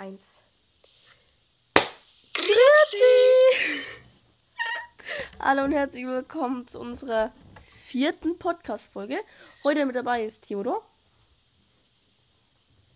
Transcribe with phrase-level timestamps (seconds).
[0.00, 0.42] Eins.
[2.32, 3.84] Grüezi!
[5.40, 7.32] Hallo und herzlich willkommen zu unserer
[7.84, 9.18] vierten Podcast-Folge.
[9.64, 10.88] Heute mit dabei ist Theodor.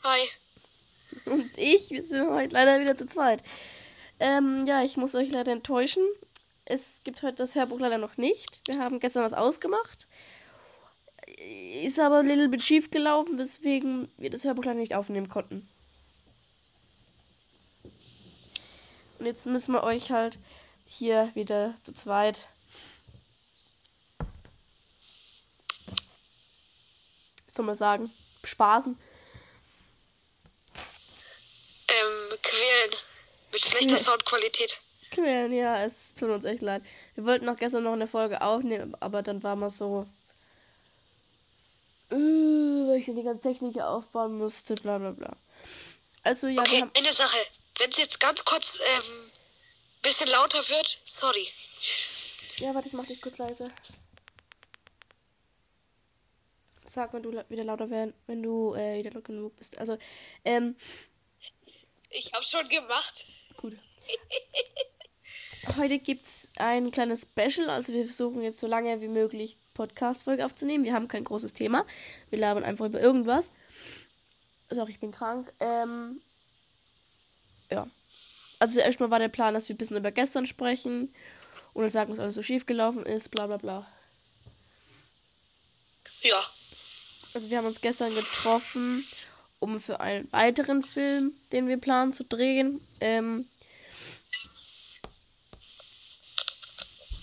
[0.04, 0.20] Hi.
[1.24, 1.90] Und ich.
[1.90, 3.42] Wir sind heute leider wieder zu zweit.
[4.20, 6.04] Ähm, ja, ich muss euch leider enttäuschen.
[6.66, 8.60] Es gibt heute das Hörbuch leider noch nicht.
[8.68, 10.06] Wir haben gestern was ausgemacht.
[11.82, 15.68] Ist aber ein little bit schief gelaufen, weswegen wir das Hörbuch leider nicht aufnehmen konnten.
[19.22, 20.36] Und jetzt müssen wir euch halt
[20.84, 22.48] hier wieder zu zweit.
[27.46, 28.10] Was soll man sagen?
[28.42, 28.98] Spaßen.
[31.88, 32.90] Ähm, quälen.
[33.52, 33.96] Mit schlechter.
[33.96, 34.76] Soundqualität.
[35.12, 36.82] Quälen, ja, es tut uns echt leid.
[37.14, 40.04] Wir wollten auch gestern noch eine Folge aufnehmen, aber dann war man so.
[42.10, 45.36] Äh, weil ich die ganze Technik hier aufbauen musste, bla bla bla.
[46.24, 46.90] Also ja, wir Okay, haben.
[46.96, 47.38] eine Sache.
[47.78, 49.30] Wenn es jetzt ganz kurz, ähm,
[50.02, 51.46] bisschen lauter wird, sorry.
[52.58, 53.70] Ja, warte, ich mach dich kurz leise.
[56.84, 59.78] Sag, wenn du wieder lauter werden, wenn du äh, wieder laut genug bist.
[59.78, 59.98] Also,
[60.44, 60.76] ähm,
[62.10, 63.26] Ich hab's schon gemacht.
[63.56, 63.78] Gut.
[65.76, 67.70] Heute gibt's ein kleines Special.
[67.70, 70.84] Also wir versuchen jetzt so lange wie möglich Podcast-Folge aufzunehmen.
[70.84, 71.86] Wir haben kein großes Thema.
[72.30, 73.52] Wir labern einfach über irgendwas.
[74.68, 75.52] Sorry, ich bin krank.
[75.60, 76.20] Ähm,
[77.72, 77.86] ja.
[78.58, 81.12] Also erstmal war der Plan, dass wir ein bisschen über gestern sprechen
[81.72, 83.86] und dann sagen, was alles so schief gelaufen ist, bla bla bla.
[86.22, 86.40] Ja.
[87.34, 89.04] Also wir haben uns gestern getroffen,
[89.58, 93.48] um für einen weiteren Film, den wir planen zu drehen, ähm,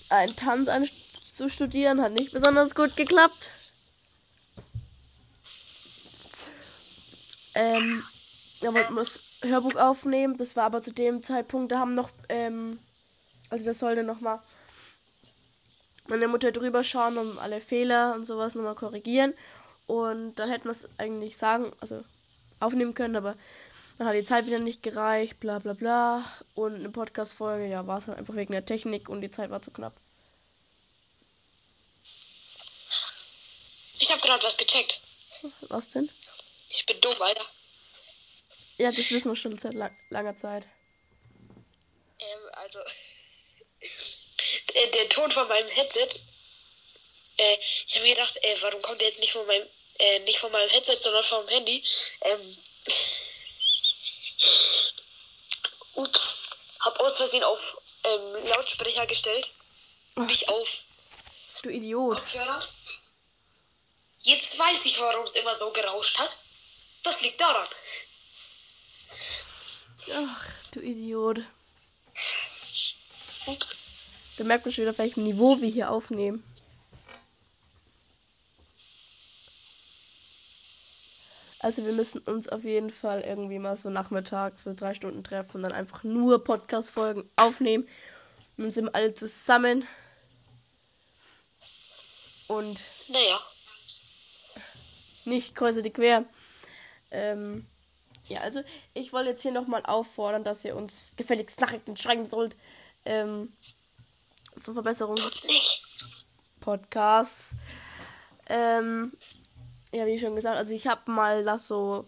[0.09, 2.01] einen Tanz anzustudieren.
[2.01, 3.51] Hat nicht besonders gut geklappt.
[7.53, 8.03] Ähm,
[8.61, 10.37] wir das Hörbuch aufnehmen.
[10.37, 12.79] Das war aber zu dem Zeitpunkt, da haben noch, ähm,
[13.49, 14.39] also das sollte nochmal
[16.07, 19.33] meine Mutter drüber schauen und alle Fehler und sowas nochmal korrigieren.
[19.87, 22.03] Und dann hätten wir es eigentlich sagen, also
[22.59, 23.35] aufnehmen können, aber
[23.97, 26.23] dann hat die Zeit wieder nicht gereicht, bla bla bla.
[26.55, 29.61] Und eine Podcast-Folge, ja, war es halt einfach wegen der Technik und die Zeit war
[29.61, 29.93] zu knapp.
[33.99, 35.01] Ich hab gerade was gecheckt.
[35.69, 36.09] Was denn?
[36.69, 37.45] Ich bin dumm, Alter.
[38.79, 40.65] Ja, das wissen wir schon seit lang langer Zeit.
[42.17, 42.79] Ähm, also.
[44.73, 46.07] Der, der Ton von meinem Headset.
[47.37, 49.67] Äh, ich habe mir gedacht, äh, warum kommt der jetzt nicht von meinem,
[49.99, 51.83] äh, nicht von meinem Headset, sondern vom Handy?
[52.21, 52.57] Ähm.
[55.95, 56.49] Ups.
[56.79, 59.49] Hab aus Versehen auf ähm, Lautsprecher gestellt.
[60.15, 60.25] Ach.
[60.25, 60.83] Nicht auf
[61.63, 62.17] Du Idiot.
[62.17, 62.65] Kopfhörer.
[64.21, 66.37] Jetzt weiß ich, warum es immer so gerauscht hat.
[67.03, 67.67] Das liegt daran.
[70.15, 71.41] Ach, du Idiot.
[73.45, 73.77] Ups.
[74.37, 76.43] Da merkt man schon wieder, auf welchem Niveau wir hier aufnehmen.
[81.61, 85.57] Also wir müssen uns auf jeden Fall irgendwie mal so Nachmittag für drei Stunden treffen
[85.57, 87.83] und dann einfach nur Podcast-Folgen aufnehmen.
[88.57, 89.85] Und dann sind wir alle zusammen.
[92.47, 93.39] Und Naja.
[95.25, 96.23] nicht kreuz die quer.
[97.11, 97.65] Ähm,
[98.29, 98.61] ja, also
[98.93, 102.55] ich wollte jetzt hier nochmal auffordern, dass ihr uns gefälligst Nachrichten schreiben sollt.
[103.05, 103.51] Ähm,
[104.61, 105.47] zur Verbesserung des.
[106.59, 107.51] Podcasts.
[108.47, 109.13] Ähm,
[109.91, 112.05] ja, wie schon gesagt, also ich habe mal das so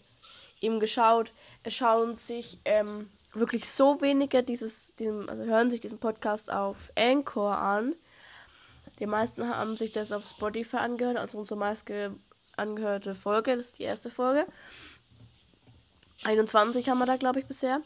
[0.59, 1.31] eben geschaut.
[1.63, 6.91] Es schauen sich ähm, wirklich so wenige dieses, diesem, also hören sich diesen Podcast auf
[6.95, 7.95] Anchor an.
[8.99, 12.11] Die meisten haben sich das auf Spotify angehört, also unsere meist ge-
[12.57, 14.45] angehörte Folge, das ist die erste Folge.
[16.23, 17.81] 21 haben wir da, glaube ich, bisher.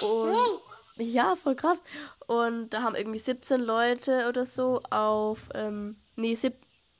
[0.00, 0.60] Und
[0.96, 1.78] ja, voll krass.
[2.26, 6.54] Und da haben irgendwie 17 Leute oder so auf, ähm, nee, sieb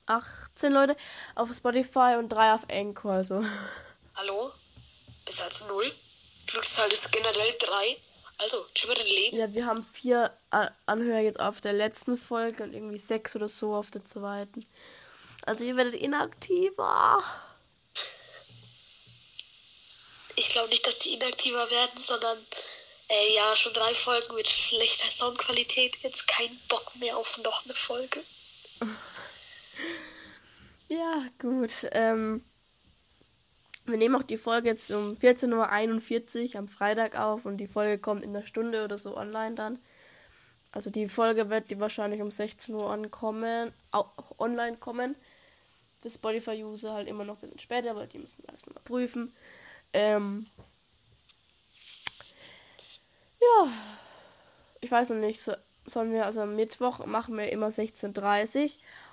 [0.07, 0.97] 18 Leute
[1.35, 3.45] auf Spotify und 3 auf Anchor, also.
[4.15, 4.53] Hallo?
[5.25, 5.91] Besser als null.
[6.47, 7.97] Glückszahl ist generell drei.
[8.39, 9.37] Also, über dein Leben.
[9.39, 10.31] Ja, wir haben vier
[10.87, 14.67] Anhörer jetzt auf der letzten Folge und irgendwie sechs oder so auf der zweiten.
[15.47, 17.23] Also ihr werdet inaktiver.
[20.37, 22.39] Ich glaube nicht, dass die inaktiver werden, sondern
[23.09, 25.97] äh, ja, schon drei Folgen mit schlechter Soundqualität.
[26.03, 28.21] Jetzt kein Bock mehr auf noch eine Folge.
[30.89, 31.89] Ja, gut.
[31.93, 32.45] Ähm,
[33.87, 37.99] wir nehmen auch die Folge jetzt um 14.41 Uhr am Freitag auf und die Folge
[37.99, 39.79] kommt in einer Stunde oder so online dann.
[40.73, 44.05] Also die Folge wird die wahrscheinlich um 16 Uhr ankommen, au,
[44.39, 45.15] online kommen.
[46.01, 49.35] Für Spotify-User halt immer noch ein bisschen später, weil die müssen alles nochmal prüfen.
[49.94, 50.46] Ähm,
[54.81, 55.55] ich weiß noch nicht, so,
[55.87, 58.73] sollen wir, also am Mittwoch machen wir immer 16.30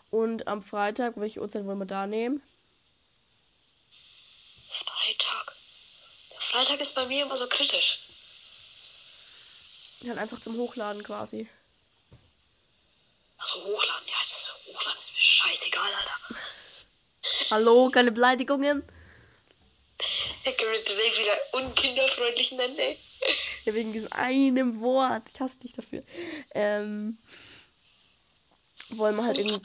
[0.09, 2.41] und am Freitag, welche Uhrzeit wollen wir da nehmen?
[4.69, 5.55] Freitag.
[6.31, 8.01] Der Freitag ist bei mir immer so kritisch.
[10.01, 11.47] Ja, einfach zum Hochladen quasi.
[13.37, 16.41] Also hochladen, ja, es ist hochladen, ist mir scheißegal, Alter.
[17.51, 18.83] Hallo, keine Beleidigungen.
[20.45, 22.97] Mich direkt wieder unkinderfreundlich nennen, ey.
[23.65, 25.23] Ja, wegen diesem einem Wort.
[25.33, 26.03] Ich hasse dich dafür.
[26.53, 27.17] Ähm,
[28.89, 29.55] wollen wir halt eben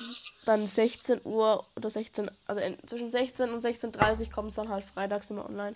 [0.44, 4.84] dann 16 Uhr oder 16, also in, zwischen 16 und 16.30 kommt es dann halt
[4.84, 5.74] freitags immer online.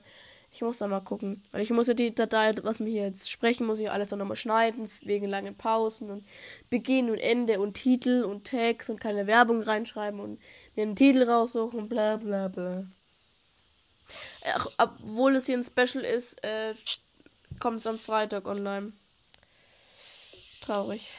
[0.52, 1.42] Ich muss dann mal gucken.
[1.52, 4.18] Weil ich muss ja die Datei, was wir hier jetzt sprechen, muss ich alles dann
[4.18, 6.24] nochmal schneiden, wegen langen Pausen und
[6.70, 10.40] Beginn und Ende und Titel und Text und keine Werbung reinschreiben und
[10.74, 12.84] mir einen Titel raussuchen, bla bla bla.
[14.78, 16.74] Obwohl es hier ein Special ist, äh,
[17.58, 18.92] kommt es am Freitag online.
[20.62, 21.10] Traurig.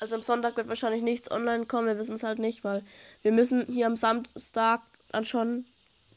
[0.00, 2.84] Also am Sonntag wird wahrscheinlich nichts online kommen, wir wissen es halt nicht, weil
[3.22, 4.80] wir müssen hier am Samstag
[5.10, 5.64] dann schon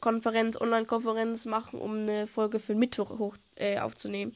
[0.01, 4.35] Konferenz, Online-Konferenz machen, um eine Folge für Mittwoch hoch, äh, aufzunehmen.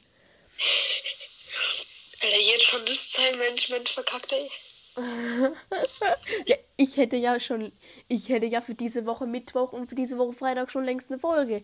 [2.22, 4.50] Alter, jetzt schon das Zeitmanagement verkackt, ey.
[6.46, 7.72] ja, ich hätte ja schon,
[8.08, 11.20] ich hätte ja für diese Woche Mittwoch und für diese Woche Freitag schon längst eine
[11.20, 11.62] Folge.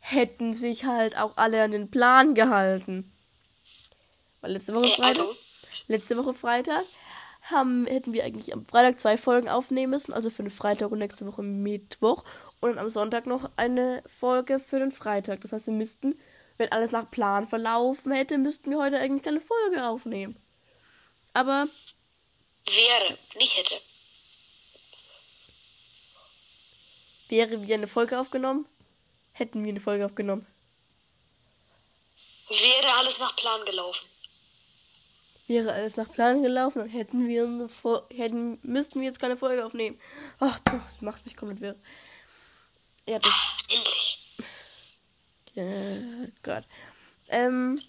[0.00, 3.10] Hätten sich halt auch alle an den Plan gehalten.
[4.40, 5.36] Weil letzte Woche Freitag, also?
[5.88, 6.84] letzte Woche Freitag
[7.42, 10.98] haben, hätten wir eigentlich am Freitag zwei Folgen aufnehmen müssen, also für den Freitag und
[10.98, 12.24] nächste Woche Mittwoch.
[12.60, 15.40] Und am Sonntag noch eine Folge für den Freitag.
[15.42, 16.18] Das heißt, wir müssten,
[16.58, 20.36] wenn alles nach Plan verlaufen hätte, müssten wir heute eigentlich keine Folge aufnehmen.
[21.34, 21.66] Aber.
[22.66, 23.80] Wäre, nicht hätte.
[27.28, 28.66] Wäre wir eine Folge aufgenommen,
[29.32, 30.46] hätten wir eine Folge aufgenommen.
[32.48, 34.08] Wäre alles nach Plan gelaufen.
[35.48, 39.36] Wäre alles nach Plan gelaufen, dann hätten wir eine Fo hätten, müssten wir jetzt keine
[39.36, 40.00] Folge aufnehmen.
[40.40, 41.76] Ach, du das machst mich komplett wirr.
[43.06, 43.56] Ja, das.
[43.68, 44.18] Endlich.
[45.54, 46.64] Ja, Gott.
[47.28, 47.80] Ähm.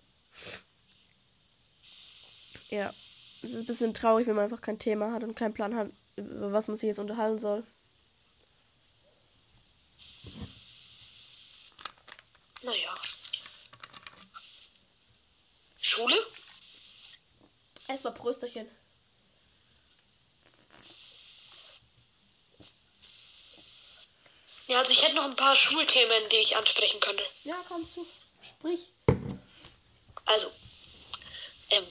[2.70, 2.94] Ja.
[3.44, 5.90] Es ist ein bisschen traurig, wenn man einfach kein Thema hat und keinen Plan hat,
[6.16, 7.64] über was man sich jetzt unterhalten soll.
[12.64, 12.94] Naja.
[15.80, 16.16] Schule?
[17.88, 18.68] Erstmal Prösterchen.
[24.68, 27.24] Ja, also ich hätte noch ein paar Schulthemen, die ich ansprechen könnte.
[27.46, 28.06] Ja, kannst du.
[28.42, 28.92] Sprich.
[30.26, 30.52] Also,
[31.70, 31.84] ähm,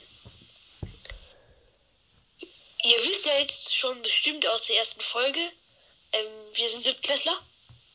[2.87, 5.39] ihr wisst ja jetzt schon bestimmt aus der ersten Folge,
[6.13, 7.37] ähm, wir sind Siebtklässler.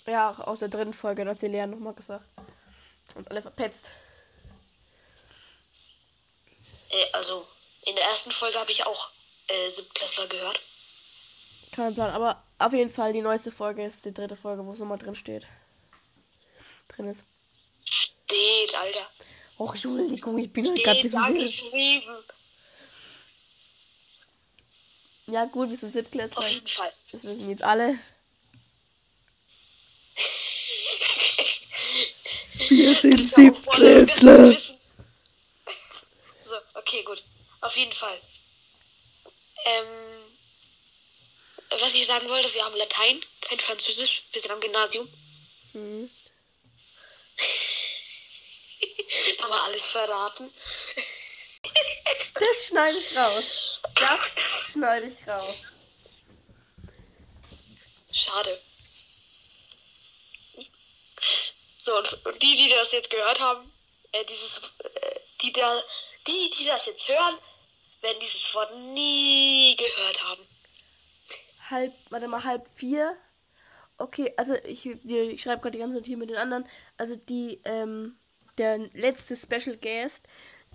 [0.06, 2.26] Ja, aus der dritten Folge, da hat sie Lea nochmal gesagt.
[3.14, 3.86] Uns alle verpetzt.
[6.90, 7.46] Äh, also,
[7.86, 9.10] in der ersten Folge habe ich auch
[9.48, 10.60] äh, Siebtklässler gehört.
[11.72, 14.78] Kein Plan, aber auf jeden Fall die neueste Folge ist die dritte Folge, wo es
[14.78, 15.46] nochmal drin steht.
[16.88, 17.24] Drin ist.
[17.84, 19.06] Steht, Alter.
[19.58, 21.34] Och, Entschuldigung, ich bin gerade ein bisschen.
[21.34, 22.24] geschrieben.
[25.26, 26.38] Ja, gut, wir sind Siebtklässler.
[26.38, 26.92] Auf jeden Fall.
[27.12, 27.98] Das wissen jetzt alle.
[32.68, 34.56] wir sind Siebtklässler.
[36.42, 37.22] So, okay, gut.
[37.60, 38.18] Auf jeden Fall.
[39.64, 39.86] Ähm,
[41.70, 44.24] was ich sagen wollte, wir haben Latein, kein Französisch.
[44.32, 45.08] Wir sind am Gymnasium.
[45.74, 46.10] Mhm.
[49.42, 50.52] haben wir alles verraten.
[52.34, 53.61] Das schneide ich raus.
[53.94, 55.66] Das schneide ich raus.
[58.12, 58.58] Schade.
[61.82, 63.72] So, und die, die das jetzt gehört haben,
[64.12, 65.82] äh, dieses, äh, die da,
[66.26, 67.38] die, die das jetzt hören,
[68.02, 70.42] werden dieses Wort nie gehört haben.
[71.70, 73.16] Halb, warte mal, halb vier.
[73.98, 76.68] Okay, also ich, ich schreibe gerade die ganze Zeit hier mit den anderen.
[76.96, 78.16] Also die, ähm,
[78.58, 80.24] der letzte Special Guest,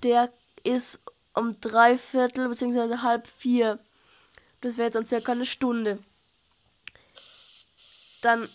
[0.03, 0.31] der
[0.63, 0.99] ist
[1.37, 2.97] um drei Viertel bzw.
[2.97, 3.79] halb vier.
[4.61, 5.99] Das wäre jetzt dann circa eine Stunde.
[8.21, 8.49] Dann,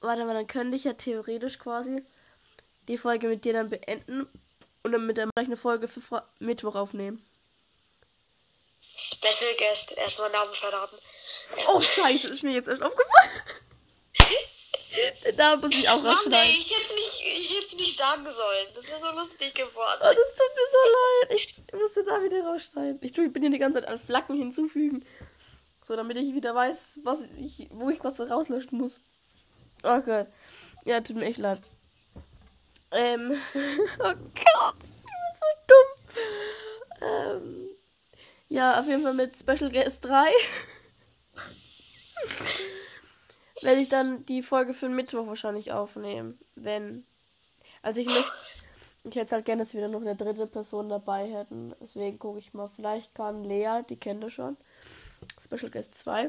[0.00, 2.02] warte mal, dann könnte ich ja theoretisch quasi
[2.88, 4.28] die Folge mit dir dann beenden
[4.82, 7.24] und dann mit der gleich eine Folge für Fre Mittwoch aufnehmen.
[8.96, 10.96] Special Guest, erstmal Namen verraten.
[11.68, 13.30] Oh Scheiße, ist mir jetzt erst aufgefallen.
[15.36, 18.66] da muss ich auch Mann, ey, ich hätte nicht, ich hätte nicht sagen sollen.
[18.74, 20.00] Das wäre so lustig geworden.
[20.00, 21.40] Oh, das tut mir so leid.
[21.40, 22.98] Ich musste da wieder rausschneiden.
[23.02, 25.04] Ich, tue, ich bin hier die ganze Zeit an Flaggen hinzufügen.
[25.86, 29.00] So, damit ich wieder weiß, was ich, wo ich was rauslöschen muss.
[29.82, 30.26] Oh Gott.
[30.84, 31.60] Ja, tut mir echt leid.
[32.92, 33.32] Ähm,
[33.98, 35.88] oh Gott, ich bin so dumm.
[37.02, 37.68] Ähm,
[38.48, 40.30] ja, auf jeden Fall mit Special Guest 3.
[43.62, 46.38] Werde ich dann die Folge für den Mittwoch wahrscheinlich aufnehmen.
[46.54, 47.06] Wenn.
[47.82, 48.32] Also ich möchte.
[49.08, 51.74] Ich hätte halt gerne, dass wir dann noch eine dritte Person dabei hätten.
[51.80, 52.68] Deswegen gucke ich mal.
[52.74, 54.56] Vielleicht kann Lea, die kennt ihr schon.
[55.42, 56.28] Special Guest 2.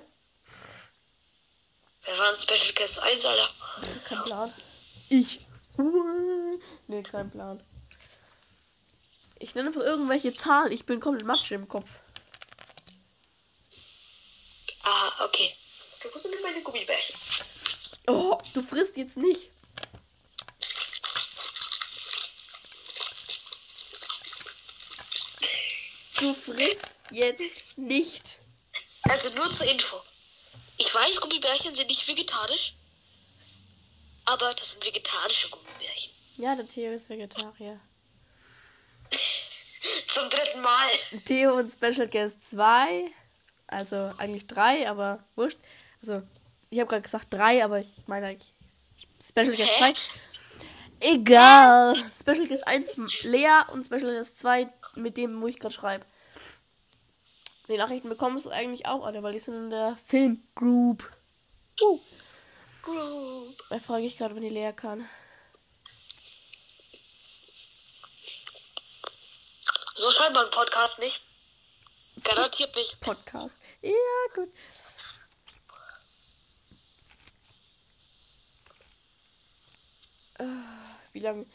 [2.04, 3.50] Wer war ein Special Guest 1, Alter?
[4.08, 4.54] Kein Plan.
[5.10, 5.42] Ich.
[6.88, 7.60] nee, kein Plan.
[9.40, 10.72] Ich nenne einfach irgendwelche Zahlen.
[10.72, 11.90] Ich bin komplett Matsche im Kopf.
[14.84, 15.52] Ah, okay.
[16.14, 17.16] Wo sind denn meine Gummibärchen?
[18.08, 19.50] Oh, du frisst jetzt nicht.
[26.20, 28.40] Du frisst jetzt nicht.
[29.04, 29.98] Also nur zur Info.
[30.78, 32.74] Ich weiß, Gummibärchen sind nicht vegetarisch.
[34.26, 36.12] Aber das sind vegetarische Gummibärchen.
[36.38, 37.80] Ja, der Theo ist Vegetarier.
[40.08, 40.90] Zum dritten Mal.
[41.26, 43.12] Theo und Special Guest 2.
[43.68, 45.58] Also eigentlich 3, aber wurscht.
[46.01, 46.22] Also,
[46.70, 48.54] ich habe gerade gesagt 3, aber ich meine eigentlich
[49.22, 49.94] Special Guest Hä?
[49.94, 50.01] 2.
[51.00, 51.96] Egal.
[52.20, 56.06] Special Guest 1 Lea und Special Guest 2 mit dem, wo ich gerade schreibe.
[57.68, 61.04] Die Nachrichten bekommst du eigentlich auch alle, weil die sind in der Filmgroup.
[61.82, 62.00] Uh.
[62.82, 63.63] Group.
[63.70, 65.08] Da frage ich gerade, wenn die Lea kann.
[69.94, 71.22] So schreibt man einen Podcast nicht.
[72.24, 73.01] Garantiert nicht.
[73.01, 73.58] Podcast.
[73.82, 73.92] Ja,
[74.34, 74.50] gut.
[81.13, 81.46] Wie lange?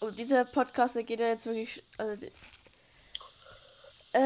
[0.00, 1.82] Und dieser Podcast, der geht ja jetzt wirklich.
[1.96, 2.26] Also,
[4.14, 4.20] äh,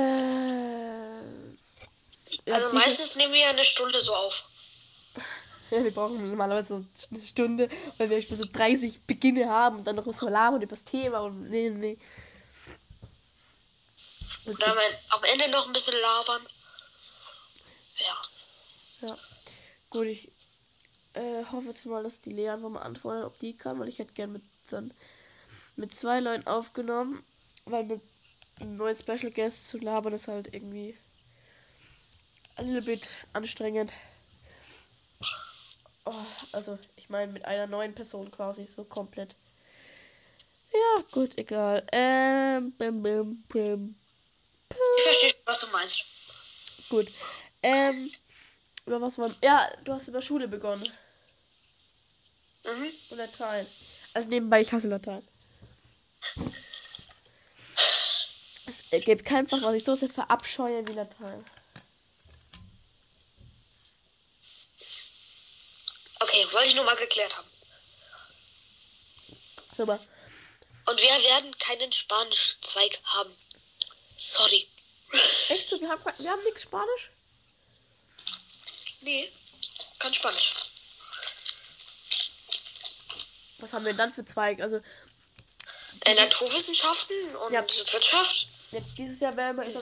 [2.44, 4.48] ja, Also meistens nehmen wir ja eine Stunde so auf.
[5.72, 9.84] Ja, wir brauchen normalerweise so eine Stunde, weil wir schon so 30 Beginne haben und
[9.84, 11.98] dann noch so labern über das Thema und nee, nee.
[14.44, 16.42] Und dann am Ende noch ein bisschen labern.
[17.98, 19.08] Ja.
[19.08, 19.18] Ja.
[19.90, 20.30] Gut, ich
[21.16, 23.99] äh, hoffe jetzt mal, dass die Lea einfach mal antwortet, ob die kann, weil ich
[23.99, 24.92] hätte gern mit dann
[25.76, 27.23] mit zwei Leuten aufgenommen,
[27.64, 28.00] weil mit
[28.61, 30.96] einem neuen Special Guest zu labern ist halt irgendwie
[32.56, 33.92] ein little bit anstrengend.
[36.04, 36.14] Oh,
[36.52, 39.35] also, ich meine mit einer neuen Person quasi so komplett.
[40.73, 41.87] Ja, gut, egal.
[41.92, 43.96] Ähm, bim, bim, bim.
[44.99, 46.04] Ich verstehe, was du meinst.
[46.88, 47.08] Gut.
[47.62, 48.11] Ähm,
[48.87, 49.30] über was war.
[49.42, 50.88] Ja, du hast über Schule begonnen.
[52.66, 52.92] Mhm.
[53.11, 53.66] Und Latein.
[54.14, 55.26] Also nebenbei, ich hasse Latein.
[58.90, 61.44] Es gibt kein Fach, was ich so sehr verabscheue wie Latein.
[66.20, 67.49] Okay, wollte ich nur mal geklärt haben.
[69.76, 70.00] Super.
[70.87, 73.30] Und wir werden keinen Spanisch-Zweig haben.
[74.16, 74.66] Sorry.
[75.49, 77.11] Echt so, wir haben, wir haben nichts Spanisch?
[79.02, 79.30] Nee,
[79.99, 80.52] kein Spanisch.
[83.66, 84.61] Was haben wir dann für Zweig?
[84.61, 84.76] Also,
[86.04, 87.62] Äh, Naturwissenschaften und Ja.
[87.62, 88.46] Wirtschaft.
[88.70, 89.64] jetzt dieses Jahr werden wir.
[89.64, 89.80] Also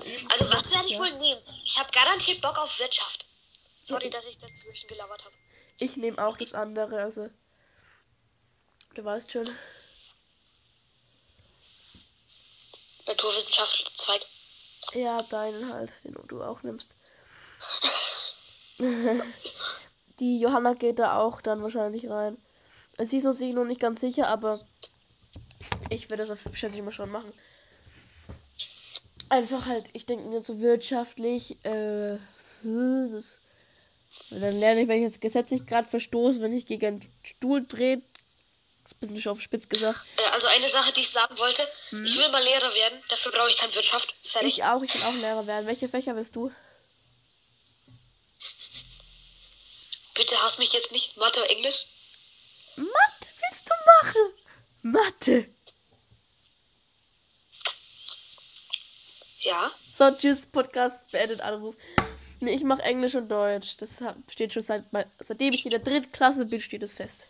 [0.50, 1.42] was werde ich wohl nehmen?
[1.66, 3.26] Ich habe garantiert Bock auf Wirtschaft.
[3.82, 5.34] Sorry, dass ich dazwischen gelabert habe.
[5.80, 7.28] Ich nehme auch das andere, also.
[8.94, 9.46] Du weißt schon.
[13.06, 14.22] Naturwissenschaft-Zweig.
[14.94, 16.94] Ja, deinen halt, den du auch nimmst.
[20.20, 22.38] Die Johanna geht da auch dann wahrscheinlich rein.
[22.98, 24.60] Sie ist sich noch nicht ganz sicher, aber
[25.90, 27.32] ich werde das auf, schätze ich mal schon machen.
[29.28, 32.18] Einfach halt, ich denke mir so wirtschaftlich, äh,
[32.62, 33.24] das,
[34.30, 37.66] dann lerne ich, wenn ich das Gesetz nicht gerade verstoße, wenn ich gegen einen Stuhl
[37.66, 38.00] drehe,
[38.84, 39.98] ist ein bisschen auf spitz gesagt.
[40.18, 41.66] Äh, also eine Sache, die ich sagen wollte.
[42.04, 43.02] Ich will mal Lehrer werden.
[43.08, 44.14] Dafür brauche ich keine Wirtschaft.
[44.22, 44.58] Fertig.
[44.58, 45.66] Ich auch, ich will auch Lehrer werden.
[45.66, 46.52] Welche Fächer willst du?
[50.14, 51.16] Bitte hass mich jetzt nicht.
[51.16, 51.86] Mathe, Englisch.
[52.76, 54.32] Mathe willst du machen?
[54.82, 55.46] Mathe.
[59.40, 59.70] Ja.
[59.96, 61.76] So, tschüss, Podcast beendet Anruf.
[62.40, 63.76] Nee, ich mache Englisch und Deutsch.
[63.76, 64.84] Das steht schon seit,
[65.20, 67.26] seitdem ich in der dritten Klasse bin, steht es fest.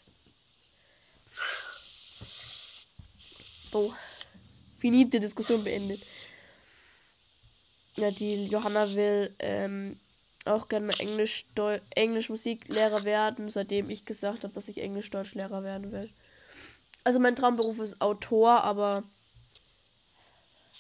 [3.71, 3.95] So.
[4.79, 6.01] Finite Diskussion beendet.
[7.97, 9.99] Ja, die Johanna will ähm,
[10.45, 15.11] auch gerne mal Englisch, Deu Englisch Musiklehrer werden, seitdem ich gesagt habe, dass ich Englisch
[15.11, 16.11] Deutschlehrer werden will.
[17.03, 19.03] Also mein Traumberuf ist Autor, aber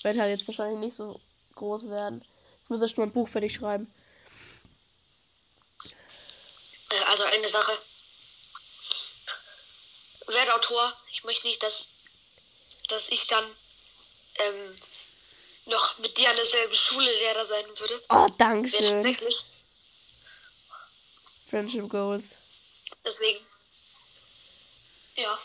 [0.02, 1.21] wird halt jetzt wahrscheinlich nicht so
[1.54, 2.25] groß werden.
[2.62, 3.92] Ich muss erst mal ein Buch fertig schreiben.
[6.90, 7.73] Äh, also eine Sache.
[10.26, 10.92] werde Autor.
[11.12, 11.88] Ich möchte nicht, dass,
[12.88, 13.44] dass ich dann
[14.38, 14.75] ähm,
[15.66, 18.02] noch mit dir an derselben Schule Lehrer sein würde.
[18.11, 19.02] Oh, danke schön.
[19.02, 19.54] schrecklich.
[21.55, 22.35] Friendship Goals.
[23.07, 23.39] Deswegen.
[25.15, 25.39] Ja.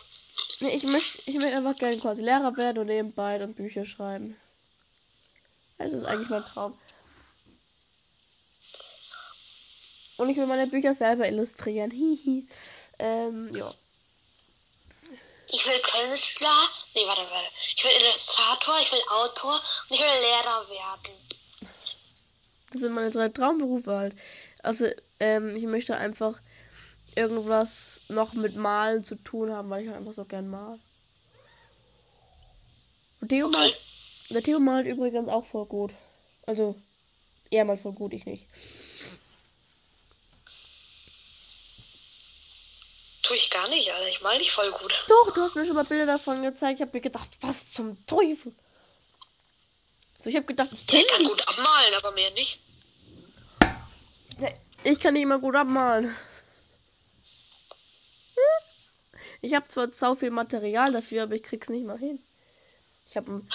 [0.62, 4.36] Nee, ich möchte ich möchte einfach gerne quasi Lehrer werden und nebenbei dann Bücher schreiben.
[5.78, 6.76] Das ist eigentlich mein Traum.
[10.18, 11.92] Und ich will meine Bücher selber illustrieren.
[11.92, 12.48] Hihi.
[12.98, 13.72] ähm, ja.
[15.50, 16.70] Ich will Künstler.
[16.96, 17.50] Nee, warte, warte.
[17.76, 21.14] Ich will Illustrator, ich will Autor und ich will Lehrer werden.
[22.72, 24.16] Das sind meine drei Traumberufe halt.
[24.64, 24.88] Also,
[25.20, 26.40] ähm, ich möchte einfach
[27.16, 30.80] irgendwas noch mit Malen zu tun haben, weil ich halt einfach so gern mal.
[33.22, 33.76] Und Theo malt,
[34.30, 35.92] der Theo malt übrigens auch voll gut.
[36.46, 36.76] Also,
[37.52, 38.48] er malt voll gut, ich nicht.
[43.24, 44.08] Tue ich gar nicht, Alter.
[44.08, 45.06] Ich mal nicht voll gut.
[45.08, 46.80] Doch, du hast mir schon mal Bilder davon gezeigt.
[46.80, 48.54] Ich habe mir gedacht, was zum Teufel?
[50.20, 52.62] So, ich habe gedacht, ich kenne Ich kann gut abmalen, aber mehr nicht.
[54.84, 56.16] Ich kann nicht immer gut abmalen.
[59.42, 62.20] Ich habe zwar sau viel Material dafür, aber ich krieg's nicht mal hin.
[63.08, 63.48] Ich habe einen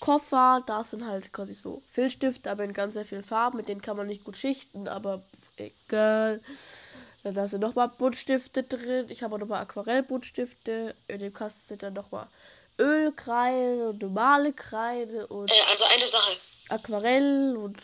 [0.00, 3.58] Koffer, da sind halt quasi so Filzstifte, aber in ganz sehr vielen Farben.
[3.58, 5.22] Mit denen kann man nicht gut schichten, aber
[5.56, 6.40] egal.
[7.24, 9.06] Ja, Da sind nochmal Buntstifte drin.
[9.10, 10.94] Ich habe auch nochmal Aquarellbuntstifte.
[11.08, 12.26] In dem Kasten sind dann nochmal
[12.78, 16.36] Ölkreide und normale Kreide und Äh, also eine Sache.
[16.70, 17.78] Aquarell und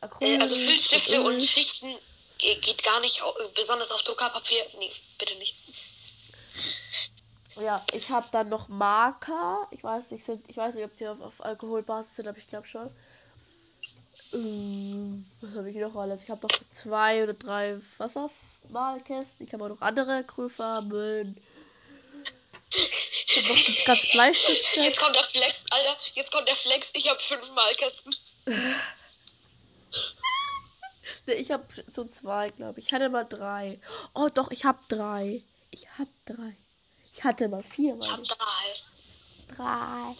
[0.00, 0.28] Acryl.
[0.28, 1.20] Äh, also Filzstifte Öl.
[1.20, 1.94] und Schichten
[2.42, 3.22] geht gar nicht,
[3.54, 4.64] besonders auf Druckerpapier.
[4.78, 5.54] Nee, bitte nicht.
[7.60, 9.66] Ja, ich habe dann noch Marker.
[9.70, 12.48] Ich weiß nicht, sind, ich weiß nicht, ob die auf, auf Alkoholbasis sind, aber ich
[12.48, 12.90] glaube schon.
[14.32, 16.22] Ähm, was habe ich noch alles?
[16.22, 19.46] Ich habe noch zwei oder drei Wassermalkästen.
[19.46, 21.36] Ich habe auch noch andere Acrylfarben.
[22.70, 24.84] Ich habe noch ein ganz Bleistiftset.
[24.84, 25.96] Jetzt kommt der Flex, Alter.
[26.14, 26.92] Jetzt kommt der Flex.
[26.94, 28.16] Ich habe fünf Malkästen.
[31.26, 32.86] Nee, Ich habe so zwei, glaube ich.
[32.86, 33.78] Ich hatte mal drei.
[34.14, 35.42] Oh, doch, ich habe drei.
[35.70, 36.56] Ich habe drei.
[37.14, 39.54] Ich hatte mal vier, Ich habe drei.
[39.56, 40.16] Drei.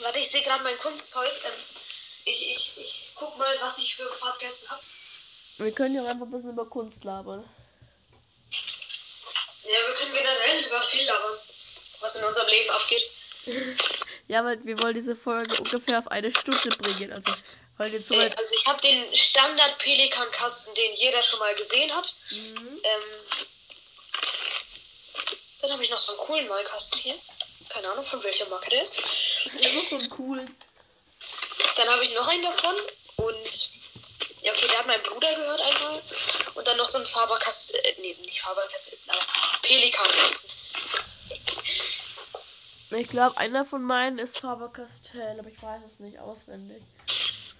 [0.00, 1.32] Warte, ich sehe gerade mein Kunstzeug.
[1.44, 1.52] Ähm,
[2.24, 4.82] ich, ich, ich guck mal, was ich für Farbkästen habe.
[5.58, 7.44] Wir können ja auch einfach ein bisschen über Kunst labern.
[9.64, 11.38] Ja, wir können generell über viel labern,
[12.00, 13.10] was in unserem Leben abgeht.
[14.28, 17.12] Ja, weil wir wollen diese Folge ungefähr auf eine Stunde bringen.
[17.12, 17.32] Also,
[17.76, 18.38] weil jetzt so Äh, weit.
[18.38, 22.14] also ich habe den Standard Pelikan-Kasten, den jeder schon mal gesehen hat.
[22.30, 22.80] Mhm.
[22.84, 23.02] Ähm,
[25.62, 27.14] dann habe ich noch so einen coolen Malkasten hier.
[27.68, 28.98] Keine Ahnung, von welcher Marke der ist.
[28.98, 30.44] Ist so ein cool.
[31.76, 32.74] Dann habe ich noch einen davon
[33.16, 33.70] und
[34.42, 36.02] ja, okay, der hat mein Bruder gehört einmal.
[36.54, 39.20] Und dann noch so ein Faberkasten, äh, nee, nicht Faberkasten, aber
[39.62, 40.50] Pelikan-Kasten.
[42.98, 46.82] Ich glaube, einer von meinen ist Faber Castell, aber ich weiß es nicht auswendig.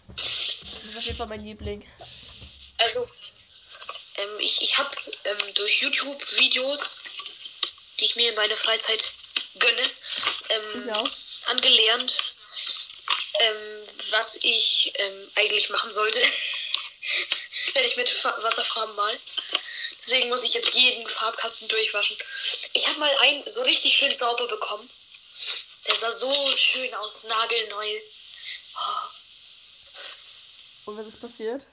[0.09, 1.87] Das ist auf jeden Fall mein Liebling.
[2.79, 3.09] Also,
[4.16, 4.90] ähm, ich, ich habe
[5.25, 7.03] ähm, durch YouTube-Videos,
[7.99, 9.03] die ich mir in meiner Freizeit
[9.59, 9.83] gönne,
[10.51, 11.09] ähm, auch.
[11.47, 12.16] angelernt,
[13.40, 16.21] ähm, was ich ähm, eigentlich machen sollte,
[17.75, 19.18] wenn ich mit Fa Wasserfarben mal.
[20.01, 22.16] Deswegen muss ich jetzt jeden Farbkasten durchwaschen.
[22.75, 24.90] Ich habe mal einen so richtig schön sauber bekommen.
[25.87, 28.01] Der sah so schön aus, nagelneu.
[28.77, 29.09] Oh,
[30.87, 31.64] Und was ist passiert?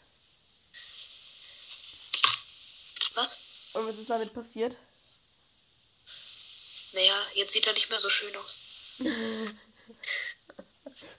[3.16, 3.40] was?
[3.74, 4.78] Und was ist damit passiert?
[6.94, 8.58] Naja, jetzt sieht er nicht mehr so schön aus.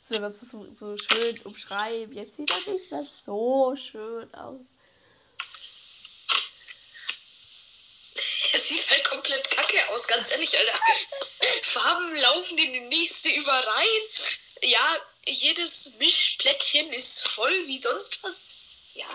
[0.02, 2.12] So, es so, so schön umschreiben.
[2.12, 4.66] Jetzt sieht er nicht mehr so schön aus.
[8.52, 10.78] Er sieht halt komplett kacke aus, ganz ehrlich, Alter.
[11.62, 14.00] Farben laufen in die nächste überein.
[14.62, 18.56] Ja, jedes Mischplättchen ist voll wie sonst was.
[18.94, 19.06] Ja.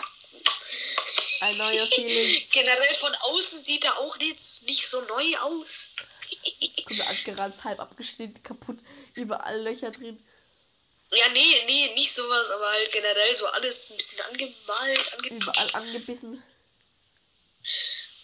[1.41, 2.43] Ein neuer Feeling.
[2.51, 5.91] Generell von außen sieht er auch jetzt nicht so neu aus.
[6.85, 8.79] Kommt angeranzt, halb abgeschnitten, kaputt,
[9.13, 10.23] überall Löcher drin.
[11.11, 15.43] Ja, nee, nee, nicht sowas, aber halt generell so alles ein bisschen angemalt, angetutscht.
[15.43, 16.43] Überall angebissen.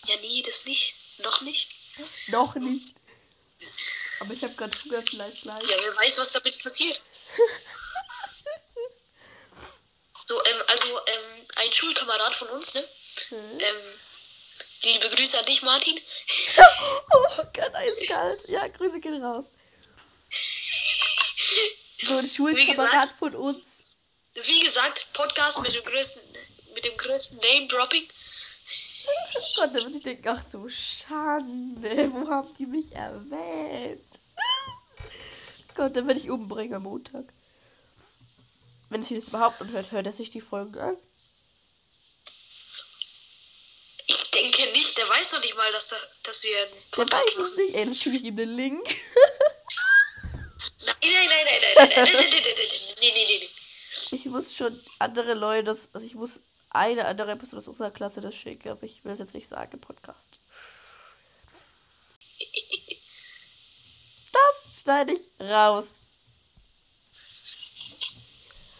[0.07, 0.95] Ja, nee, das nicht.
[1.19, 1.80] Noch nicht.
[2.27, 2.95] Noch nicht.
[4.19, 5.63] Aber ich habe gerade Hunger vielleicht gleich.
[5.63, 7.01] Ja, wer weiß, was damit passiert.
[10.31, 12.81] So, ähm, also, ähm, ein Schulkamerad von uns, ne?
[13.29, 13.59] Hm?
[13.59, 13.75] Ähm,
[14.83, 15.99] liebe Grüße an dich, Martin.
[17.13, 18.47] Oh Gott, eiskalt.
[18.47, 19.51] Ja, Grüße gehen raus.
[22.01, 23.83] So ein Schulkamerad von uns.
[24.35, 26.23] Wie gesagt, Podcast mit dem größten,
[26.75, 28.07] mit dem größten Name-Dropping.
[29.55, 34.01] Gott, dann wird ich denken, ach du Schande, wo haben die mich erwähnt?
[35.75, 37.25] Gott, dann werde ich umbringen am Montag.
[38.89, 40.97] Wenn sich das überhaupt anhört, hört er sich die Folgen an.
[44.07, 47.27] Ich denke nicht, der weiß noch nicht mal, dass, er, dass wir einen Der weiß
[47.27, 47.55] es machen.
[47.57, 47.75] nicht.
[47.75, 48.83] Ey, dann schicke ich ihm den Link.
[50.83, 52.67] Nein, nein, nein, nein, nein, nein, nein, nein, nein, nein, nein,
[53.01, 53.49] nee, nee, nee, nee.
[54.13, 58.21] Ich muss schon andere Leute, das, also ich muss eine andere Person aus unserer Klasse
[58.21, 60.39] das schicken, aber ich will es jetzt nicht sagen im Podcast.
[64.31, 65.95] Das schneide ich raus.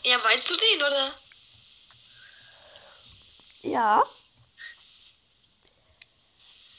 [0.04, 1.14] Ja, meinst du den, oder?
[3.64, 4.04] Ja.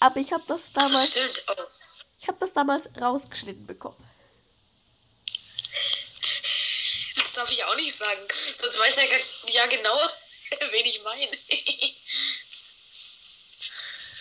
[0.00, 1.16] Aber ich habe das damals.
[1.48, 1.62] Oh.
[2.18, 3.96] ich habe das damals rausgeschnitten bekommen.
[7.14, 8.20] Das darf ich auch nicht sagen.
[8.54, 9.96] Sonst weiß er ja- ja genau,
[10.70, 11.28] wen ich meine.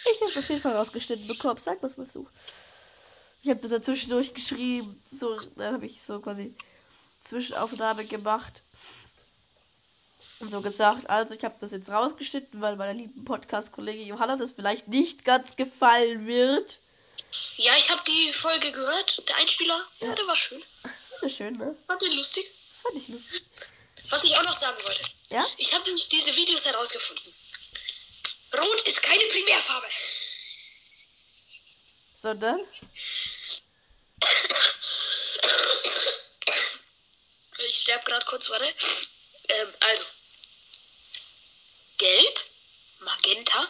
[0.04, 1.60] Ich habe auf jeden Fall rausgeschnitten bekommen.
[1.60, 2.28] Sag was mal zu.
[3.44, 5.02] Ich habe da zwischendurch geschrieben.
[5.10, 6.54] So, dann habe ich so quasi
[7.24, 8.62] Zwischenaufnahme gemacht.
[10.40, 14.54] Und so gesagt, also ich habe das jetzt rausgeschnitten, weil meiner lieben Podcast-Kollegin Johanna das
[14.54, 16.80] vielleicht nicht ganz gefallen wird.
[17.58, 19.28] ja, ich habe die Folge gehört.
[19.30, 20.62] Der Einspieler, ja, der war schön.
[21.22, 21.76] Ja, schön, ne?
[21.86, 22.50] Fand den lustig.
[22.82, 23.44] Fand ich lustig.
[24.10, 25.04] Was ich auch noch sagen wollte.
[25.32, 25.48] Ja?
[25.58, 27.34] Ich habe nämlich diese Videos herausgefunden.
[28.58, 29.88] Rot ist keine Primärfarbe.
[32.18, 32.60] Sondern?
[37.70, 38.66] Ich sterbe gerade kurz, warte.
[39.48, 40.06] Ähm, also.
[41.98, 42.40] Gelb,
[43.00, 43.68] Magenta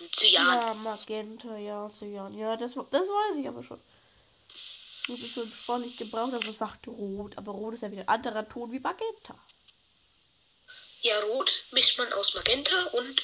[0.00, 0.32] und Cyan.
[0.32, 2.38] Ja, Magenta, ja, Cyan.
[2.38, 3.82] Ja, das, das weiß ich aber schon.
[4.48, 7.36] Das ist so im Sport nicht gebraucht, aber es sagt rot.
[7.36, 9.38] Aber rot ist ja wieder ein anderer Ton wie Magenta.
[11.06, 13.22] Ja, rot mischt man aus Magenta und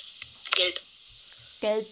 [0.54, 0.80] Gelb.
[1.60, 1.86] Gelb.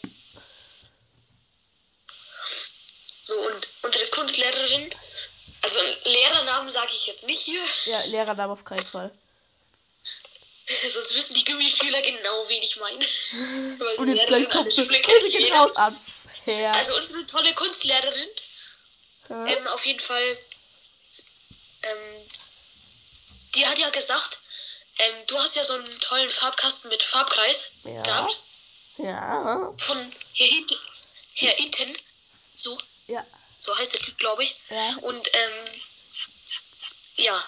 [3.24, 4.94] So, und unsere Kunstlehrerin,
[5.62, 9.10] also Lehrernamen sage ich jetzt nicht hier, Ja, Lehrername auf keinen Fall.
[10.92, 13.04] sonst wissen die Gummischüler genau, wen ich meine.
[13.98, 15.96] Und jetzt gleich kommt so, raus an
[16.44, 16.72] Herr.
[16.72, 18.28] Also unsere tolle Kunstlehrerin,
[19.28, 19.46] Ja.
[19.46, 20.38] ähm, auf jeden Fall,
[21.82, 22.28] ähm,
[23.56, 24.39] die hat ja gesagt,
[25.00, 28.02] ähm, du hast ja so einen tollen Farbkasten mit Farbkreis Ja.
[28.02, 28.36] gehabt.
[28.98, 29.72] Ja.
[29.78, 30.78] Von Herr, Hit
[31.34, 31.96] Herr Itten.
[32.56, 33.24] So, Ja.
[33.58, 34.54] so heißt der Typ, glaube ich.
[34.68, 34.96] Ja.
[35.02, 35.52] Und, ähm,
[37.16, 37.44] ja.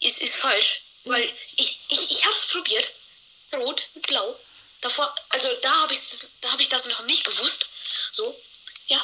[0.00, 0.82] Es ist falsch.
[1.04, 1.22] Weil
[1.56, 2.88] ich, ich, ich hab's probiert.
[3.54, 4.36] Rot Blau.
[4.82, 6.00] Davor, also da habe ich
[6.42, 7.64] da habe ich das noch nicht gewusst.
[8.12, 8.38] So.
[8.88, 9.00] Ja,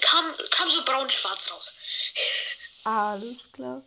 [0.00, 1.74] kam, kam so braun-schwarz raus.
[2.84, 3.82] Alles klar.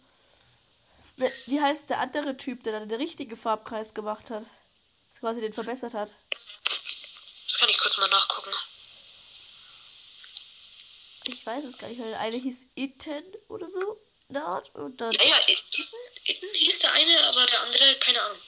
[1.17, 4.43] Wie heißt der andere Typ, der dann den richtigen Farbkreis gemacht hat?
[5.12, 6.12] Das quasi den verbessert hat.
[7.47, 8.52] Das kann ich kurz mal nachgucken.
[11.26, 13.99] Ich weiß es gar nicht, weil der eine hieß Itten oder so.
[14.28, 14.73] in der Art.
[14.76, 15.12] Und dann.
[15.12, 15.86] Ja, ja, Itten,
[16.26, 18.39] Itten hieß der eine, aber der andere, keine Ahnung.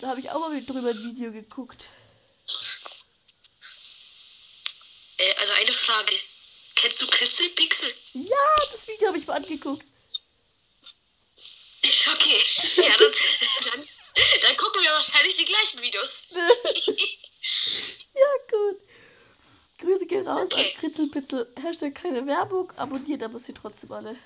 [0.00, 1.88] Da habe ich auch mal drüber ein Video geguckt.
[5.18, 6.18] Äh, also eine Frage.
[6.74, 7.94] Kennst du Kristelpixel?
[8.14, 9.86] Ja, das Video habe ich mal angeguckt.
[12.76, 13.12] Ja, dann,
[13.70, 13.88] dann,
[14.42, 16.28] dann gucken wir wahrscheinlich die gleichen Videos.
[18.14, 18.80] Ja, gut.
[19.78, 20.72] Grüße gehen raus Okay.
[20.74, 21.52] an Kritzelpitzel.
[21.60, 22.72] Hashtag keine Werbung.
[22.76, 24.16] Abonniert aber sie trotzdem alle.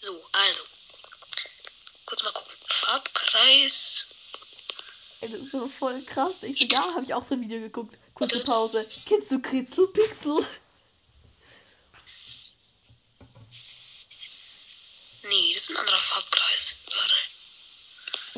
[0.00, 0.62] So, also.
[2.04, 2.52] Kurz mal gucken.
[2.66, 4.06] Farbkreis.
[5.20, 6.42] Ey, Das ist so voll krass.
[6.42, 7.96] Ich so, ja, habe ich auch so ein Video geguckt.
[8.14, 8.86] Kurze Pause.
[9.06, 10.46] Kennst du Kritzelpixel?
[15.28, 16.76] Nee, das ist ein anderer Farbkreis.
[16.96, 17.14] Warte.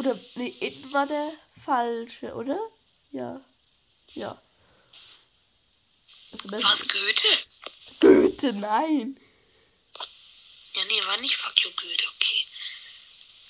[0.03, 1.33] Oder, nee, innen war der
[1.65, 2.59] falsche, oder?
[3.13, 3.41] Ja.
[4.15, 4.43] Ja.
[6.33, 7.39] Also, Was, Goethe?
[8.01, 9.17] Goethe, nein.
[10.75, 12.45] Ja, nee, war nicht Fuck you Goethe, okay.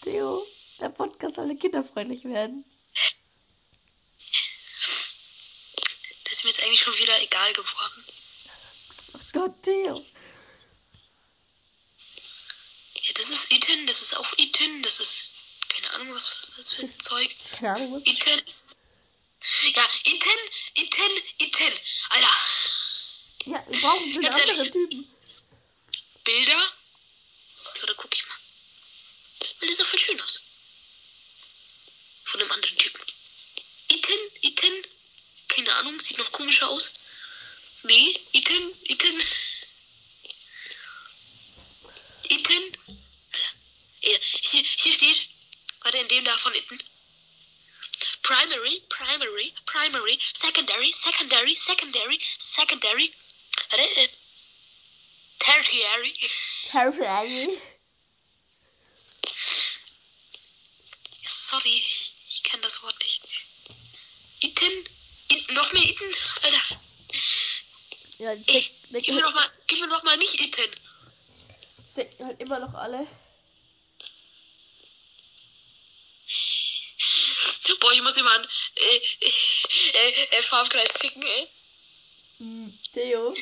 [0.03, 0.47] Theo,
[0.79, 2.67] der Podcast soll kinderfreundlich werden.
[6.25, 8.05] Das ist mir jetzt eigentlich schon wieder egal geworden.
[9.15, 10.05] Ach Gott, Theo.
[12.95, 15.33] Ja, das ist Iten, das ist auch Iten, das ist.
[15.73, 17.31] Keine Ahnung, was, was für ein Zeug.
[17.53, 18.07] Keine Ahnung, was.
[18.07, 18.43] Iten.
[19.75, 20.41] Ja, Iten,
[20.75, 21.73] Iten, Iten.
[22.11, 22.31] Alter.
[23.47, 24.71] Ja, wir brauchen anderen ehrlich.
[24.71, 25.11] Typen.
[26.25, 26.73] Bilder.
[27.75, 28.37] So, da guck ich mal.
[29.41, 30.41] Das sah voll schön aus.
[32.25, 33.03] Von einem anderen Typen.
[33.88, 34.87] Iten, Iten.
[35.49, 36.93] Keine Ahnung, sieht noch komischer aus.
[37.83, 38.73] Nee, Iten.
[38.85, 39.23] Iten.
[42.29, 42.79] Alter.
[44.03, 45.29] Ja, Hier, hier steht,
[45.81, 46.53] warte, in dem da von
[48.22, 53.12] primary, primary, primary, secondary, secondary, secondary, secondary,
[53.70, 54.09] warte, äh,
[55.38, 56.14] tertiary.
[56.70, 57.59] Tertiary.
[61.27, 61.85] Sorry,
[62.29, 63.22] ich kenne das Wort nicht.
[64.40, 64.85] Iten,
[65.29, 66.81] Iten, noch mehr Iten, Alter.
[68.18, 70.70] Ja, Ey, gib mir noch mal, gib mir noch mal nicht Iten.
[71.96, 73.07] denken halt immer noch alle.
[77.81, 81.49] Boah, ich muss jemanden äh, äh, äh, Farbkreis ficken, ey.
[82.39, 83.35] Hm, Theo.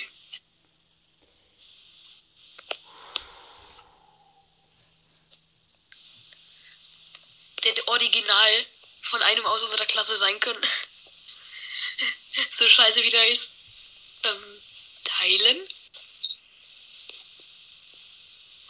[7.63, 8.67] Der hätte original
[9.03, 10.63] von einem aus unserer Klasse sein können.
[12.51, 13.51] so scheiße wie der ist.
[14.25, 14.63] Ähm,
[15.05, 15.69] teilen.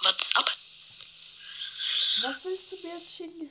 [0.02, 0.50] What's up?
[2.22, 3.50] Was willst du mir jetzt schicken?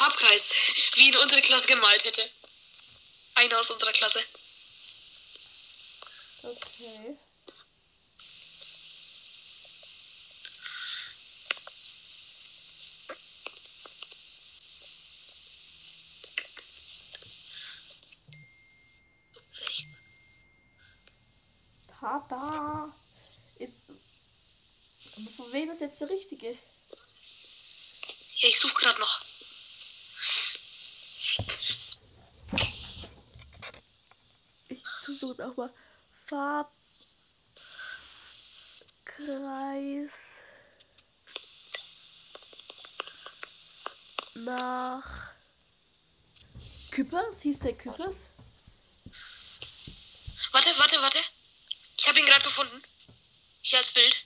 [0.00, 0.54] Farbkreis,
[0.94, 2.30] wie in unsere Klasse gemalt hätte.
[3.34, 4.24] Einer aus unserer Klasse.
[6.42, 7.18] Okay.
[22.00, 22.96] Tata.
[23.58, 23.74] Ist.
[25.36, 26.52] Von wem ist jetzt der richtige?
[26.52, 29.20] Ja, ich suche gerade noch.
[34.68, 34.82] Ich
[35.40, 35.72] versuche auch mal
[39.06, 40.12] Farbkreis
[44.34, 45.30] nach
[46.90, 47.40] Küppers?
[47.42, 48.26] Hieß der Küppers?
[50.52, 51.18] Warte, warte, warte.
[51.98, 52.82] Ich habe ihn gerade gefunden.
[53.62, 54.16] Hier als Bild.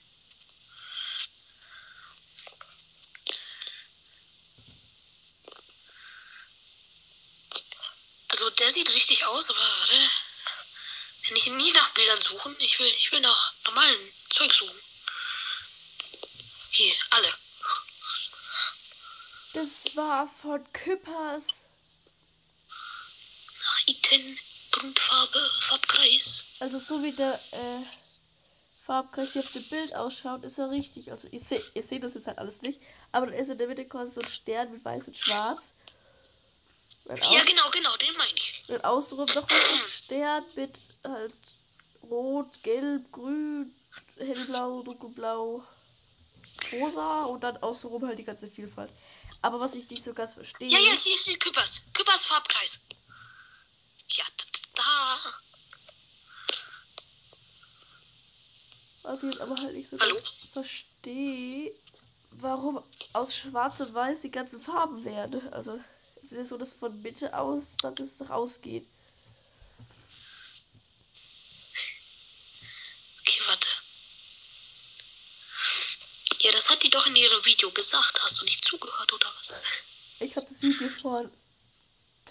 [8.29, 10.09] Also der sieht richtig aus, aber warte.
[11.27, 11.93] Wenn ich nie nach
[12.55, 14.79] Suchen, ich will, ich will nach normalen Zeug suchen.
[16.71, 17.33] Hier, alle.
[19.53, 21.61] Das war von Küppers.
[23.61, 24.39] Nach Iten,
[24.71, 26.45] Grundfarbe, Farbkreis.
[26.59, 27.85] Also so wie der äh,
[28.81, 31.11] Farbkreis hier auf dem Bild ausschaut, ist er richtig.
[31.11, 32.79] Also ihr seht, ihr seht das jetzt halt alles nicht.
[33.11, 35.73] Aber dann ist in der Mitte quasi so ein Stern mit weiß und schwarz.
[37.05, 38.63] Dann Ja, genau, genau, den meine ich.
[38.67, 41.33] Dann außenrum noch ein Stern mit halt
[42.09, 43.73] rot, gelb, grün,
[44.17, 45.63] hellblau, dunkelblau,
[46.71, 48.91] rosa und dann außenrum halt die ganze Vielfalt.
[49.41, 51.83] Aber was ich nicht so ganz verstehe, Ja, ja, hier ist die Küppers.
[51.93, 52.81] Küppers Farbkreis.
[54.09, 55.31] Ja, da, da.
[59.03, 60.15] was ich jetzt aber halt nicht so Hallo?
[60.15, 61.71] ganz verstehe,
[62.31, 62.81] warum
[63.13, 65.47] aus schwarz und weiß die ganzen Farben werden.
[65.53, 65.79] Also
[66.21, 68.87] es ist ja so, dass von Mitte aus dann das rausgeht.
[73.21, 73.67] Okay, warte.
[76.41, 76.69] Ja, das
[77.25, 78.19] ihrem Video gesagt.
[78.21, 79.53] Hast du nicht zugehört oder was?
[80.19, 81.29] Ich habe das Video vor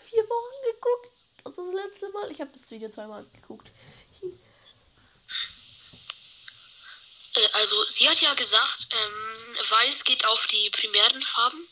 [0.08, 1.10] vier Wochen geguckt.
[1.44, 2.30] Das ist das letzte Mal.
[2.30, 3.68] Ich habe das Video zweimal geguckt.
[7.34, 11.68] Äh, also, sie hat ja gesagt, ähm, weiß geht auf die primären Farben.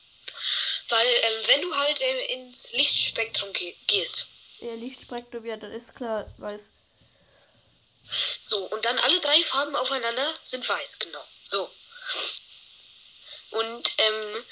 [0.89, 4.27] Weil, ähm, wenn du halt ähm, ins Lichtspektrum ge gehst,
[4.61, 6.71] Ja, Lichtspektrum, ja, dann ist klar, weiß.
[8.43, 11.25] so, und dann alle drei Farben aufeinander sind weiß, genau.
[11.45, 11.71] So.
[13.53, 14.45] Und, ähm,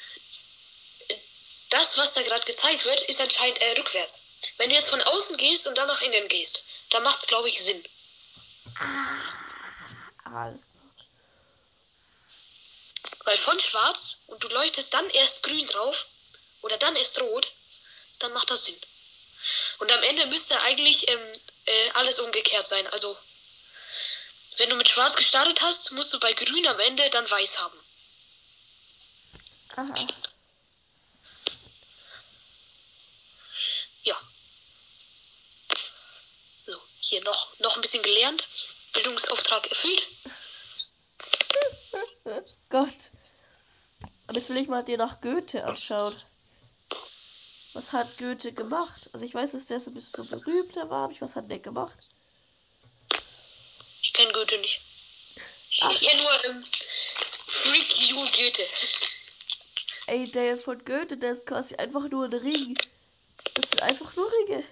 [1.71, 4.23] das, was da gerade gezeigt wird, ist anscheinend äh, rückwärts.
[4.59, 7.63] Wenn du jetzt von außen gehst und dann nach innen gehst, dann macht's, glaube ich,
[7.63, 7.83] Sinn.
[10.25, 10.63] Alles.
[13.25, 16.07] Weil von schwarz und du leuchtest dann erst grün drauf
[16.63, 17.47] oder dann erst rot,
[18.19, 18.81] dann macht das Sinn.
[19.79, 21.33] Und am Ende müsste eigentlich ähm,
[21.67, 22.87] äh, alles umgekehrt sein.
[22.89, 23.17] Also,
[24.57, 27.79] wenn du mit schwarz gestartet hast, musst du bei grün am Ende dann weiß haben.
[29.81, 29.95] Aha.
[34.03, 34.15] Ja.
[36.67, 38.45] So, hier noch, noch ein bisschen gelernt.
[38.93, 40.07] Bildungsauftrag erfüllt.
[42.69, 43.11] Gott.
[44.27, 46.15] Und jetzt will ich mal dir nach Goethe anschauen.
[47.73, 49.09] Was hat Goethe gemacht?
[49.15, 51.51] Also ich weiß, dass der so ein bisschen so berühmter war, aber ich, was hat
[51.51, 51.97] der gemacht?
[54.03, 54.79] Ich kenne Goethe nicht.
[55.71, 55.91] Ich, Ach.
[55.91, 56.65] ich kenne nur ähm,
[57.47, 58.67] Freak You Goethe.
[60.11, 62.77] Ey, der von Goethe, der ist quasi einfach nur ein Ring.
[63.55, 64.65] Das sind einfach nur Ringe.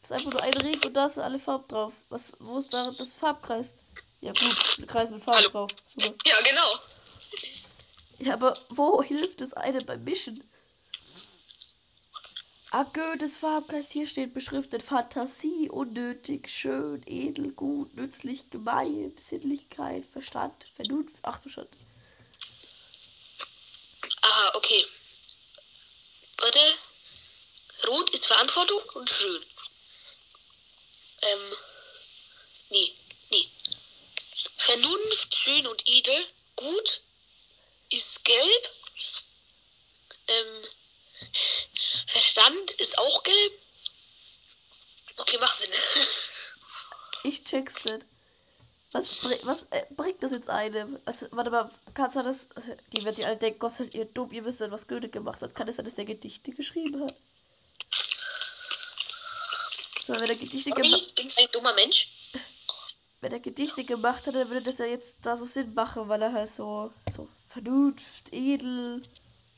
[0.00, 1.92] Das ist einfach nur ein Ring und da sind alle Farben drauf.
[2.08, 3.72] Was, wo ist da das Farbkreis?
[4.20, 5.48] Ja gut, ein Kreis mit Farben Hallo.
[5.50, 5.70] drauf.
[5.86, 6.14] Super.
[6.24, 6.68] Ja, genau.
[8.20, 10.40] Ja, aber wo hilft das eine beim Mischen?
[12.70, 20.54] Ah, Goethes Farbkreis hier steht beschriftet Fantasie, unnötig, schön, edel, gut, nützlich, gemein, Sinnlichkeit, Verstand,
[20.76, 21.16] Vernunft.
[21.22, 21.68] Ach du Scheiße.
[24.26, 24.84] Aha, okay.
[26.38, 26.58] Warte.
[27.86, 29.42] Rot ist Verantwortung und schön.
[31.22, 31.56] Ähm.
[32.70, 32.92] Nee,
[33.30, 33.48] nee.
[34.58, 36.26] Vernunft, schön und edel.
[36.56, 37.02] Gut
[37.90, 38.70] ist gelb.
[40.28, 40.64] Ähm.
[42.06, 43.52] Verstand ist auch gelb.
[45.16, 45.70] Okay, macht Sinn.
[47.22, 48.06] Ich check's nicht.
[48.92, 50.96] Was, was äh, bringt das jetzt einem?
[51.06, 52.48] Also, warte mal, kannst du das.
[52.92, 55.42] Die wird sich alle denken, Gott seid ihr dumm, ihr wisst nicht, was Goethe gemacht
[55.42, 55.52] hat.
[55.52, 57.12] Kann es sein, dass der Gedichte geschrieben hat?
[60.06, 62.08] So, wenn er Gedichte Sorry, gemacht ich bin ein dummer Mensch.
[63.20, 66.22] wenn er Gedichte gemacht hat, dann würde das ja jetzt da so Sinn machen, weil
[66.22, 69.02] er halt so, so Vernunft, edel,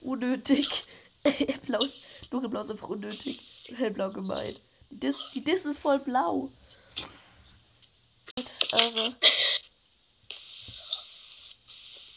[0.00, 0.84] unnötig.
[1.24, 3.40] ist- dunkelblau ist einfach unnötig.
[3.76, 4.61] Hellblau gemeint.
[4.90, 6.50] Die, Dis, die Dis sind voll blau.
[8.72, 9.14] Also.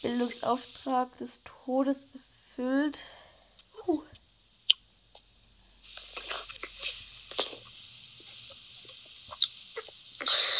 [0.02, 3.04] Bildungsauftrag des Todes erfüllt.
[3.72, 4.02] Puh.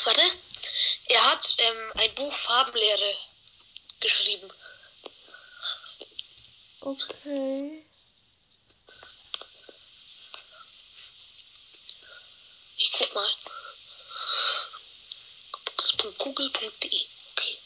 [0.05, 0.21] Warte.
[1.07, 3.15] Er hat ähm, ein Buch Farbenlehre
[4.01, 4.51] geschrieben.
[6.81, 7.85] Okay.
[12.79, 13.31] Ich guck mal.
[15.53, 17.07] Books.google.de.
[17.37, 17.59] Okay.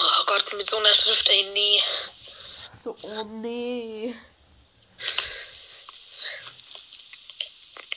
[0.00, 1.82] Oh Gott, mit so einer Schrift, ey, nee.
[2.82, 4.16] So, oh nee.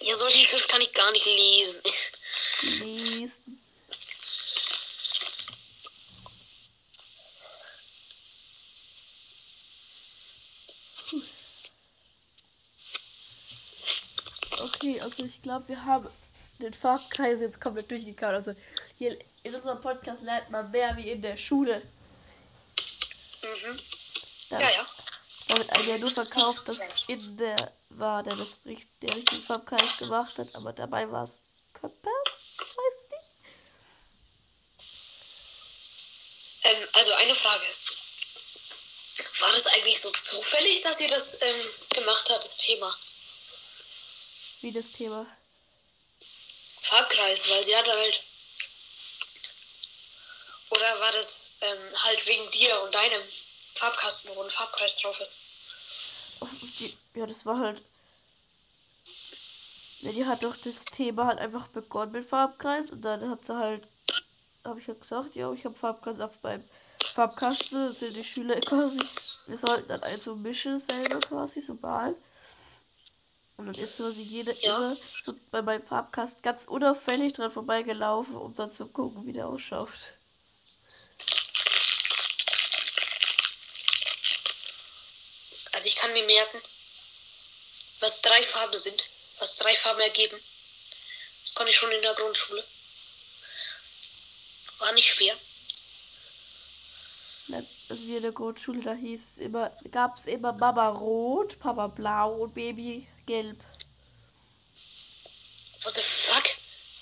[0.01, 1.81] Ja, solche Schrift kann ich gar nicht lesen.
[2.61, 3.60] Lesen.
[14.81, 16.09] Okay, also ich glaube, wir haben
[16.59, 18.33] den Farbkreis jetzt komplett durchgekaut.
[18.33, 18.55] Also
[18.97, 21.75] hier in unserem Podcast lernt man mehr wie in der Schule.
[23.43, 23.79] Mhm.
[24.49, 24.85] Da, Ja, ja.
[25.49, 29.43] da wird einem ja nur verkauft, dass in der war, der das richt- der richtigen
[29.43, 31.41] Farbkreis gemacht hat, aber dabei war es
[31.73, 32.11] Köppers?
[32.53, 33.35] Ich weiß es nicht.
[36.63, 37.65] Ähm, also eine Frage.
[39.41, 41.55] War das eigentlich so zufällig, dass ihr das ähm,
[41.95, 42.95] gemacht habt, das Thema?
[44.61, 45.25] Wie das Thema.
[46.81, 48.21] Farbkreis, weil sie hatte halt.
[50.69, 53.21] Oder war das ähm, halt wegen dir und deinem
[53.75, 55.39] Farbkasten, wo ein Farbkreis drauf ist?
[57.15, 57.81] Ja, das war halt.
[60.01, 63.55] Ja, die hat doch das Thema halt einfach begonnen mit Farbkreis und dann hat sie
[63.55, 63.83] halt.
[64.63, 66.63] Habe ich ja gesagt, ja, ich habe Farbkreis auf meinem
[67.03, 67.89] Farbkasten.
[67.89, 69.01] Das sind die Schüler quasi.
[69.47, 72.15] Wir sollten dann eins so mischen selber quasi, so malen.
[73.61, 74.75] Und dann ist quasi jede Ja.
[74.75, 79.47] immer so bei meinem Farbkasten ganz unauffällig dran vorbeigelaufen, um dann zu gucken, wie der
[79.47, 79.89] ausschaut.
[85.73, 86.59] Also ich kann mir merken,
[87.99, 89.03] was drei Farben sind,
[89.39, 90.37] was drei Farben ergeben.
[91.43, 92.63] Das konnte ich schon in der Grundschule.
[94.79, 95.35] War nicht schwer.
[97.89, 101.87] Also wie in der Grundschule, da hieß es immer, gab es immer Mama rot, Papa
[101.87, 103.59] blau und Baby gelb.
[105.83, 106.43] What the fuck?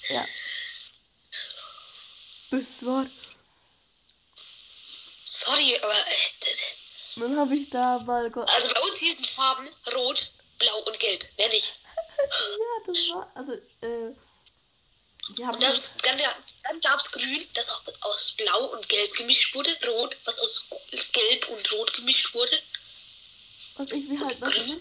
[0.10, 0.26] Ja.
[2.52, 3.08] Böses Wort.
[5.26, 6.16] Sorry, aber äh,
[7.16, 8.26] dann habe ich da mal.
[8.26, 11.26] Also bei uns hießen Farben rot, blau und gelb.
[11.38, 11.74] Mehr nicht.
[12.18, 13.32] ja, das war.
[13.36, 14.16] Also, äh.
[15.38, 15.56] Die haben.
[15.56, 19.78] Und dann, dann, dann gab es grün, das auch aus blau und gelb gemischt wurde.
[19.88, 20.66] Rot, was aus
[21.12, 22.60] gelb und rot gemischt wurde.
[23.76, 24.42] Was ich mir halt.
[24.42, 24.66] Grün.
[24.66, 24.78] Nee,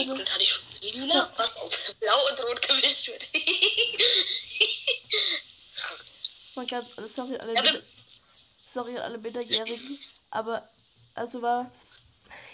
[0.00, 0.62] Also- grün hatte ich schon.
[0.80, 3.28] Lila, was aus blau und rot gemischt wird.
[6.56, 6.86] Mal ganz.
[7.14, 7.54] Sorry, alle.
[7.54, 7.62] Ja,
[8.72, 9.98] sorry, alle Minderjährigen.
[10.30, 10.66] Aber.
[11.14, 11.70] Also war.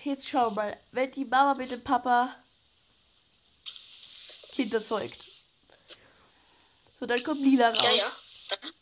[0.04, 0.78] Jetzt schau mal.
[0.92, 2.34] Wenn die Mama mit dem Papa.
[4.54, 5.16] Kinder zeugt.
[6.98, 7.78] So, dann kommt Lila raus.
[7.82, 8.16] ja, ja.
[8.48, 8.72] Dann,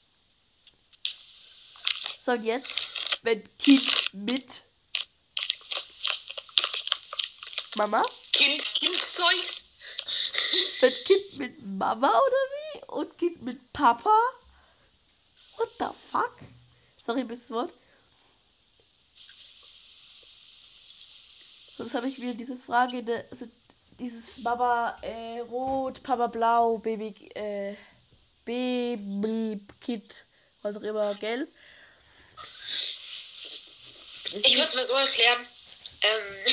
[2.24, 4.62] So, und jetzt, wenn Kind mit
[7.74, 8.04] Mama,
[9.14, 9.62] zeugt.
[10.80, 12.84] wenn Kind mit Mama oder wie?
[12.92, 14.16] Und Kind mit Papa?
[15.56, 16.36] What the fuck?
[16.96, 17.70] Sorry, bis Wort.
[21.76, 23.46] Sonst habe ich mir diese Frage, in der, also
[23.98, 27.74] dieses Mama äh, rot, Papa blau, Baby, äh,
[28.44, 30.24] Baby, Kind,
[30.62, 31.48] was auch immer, gelb.
[34.32, 35.46] Ich würde es mir so erklären.
[36.02, 36.52] Ähm,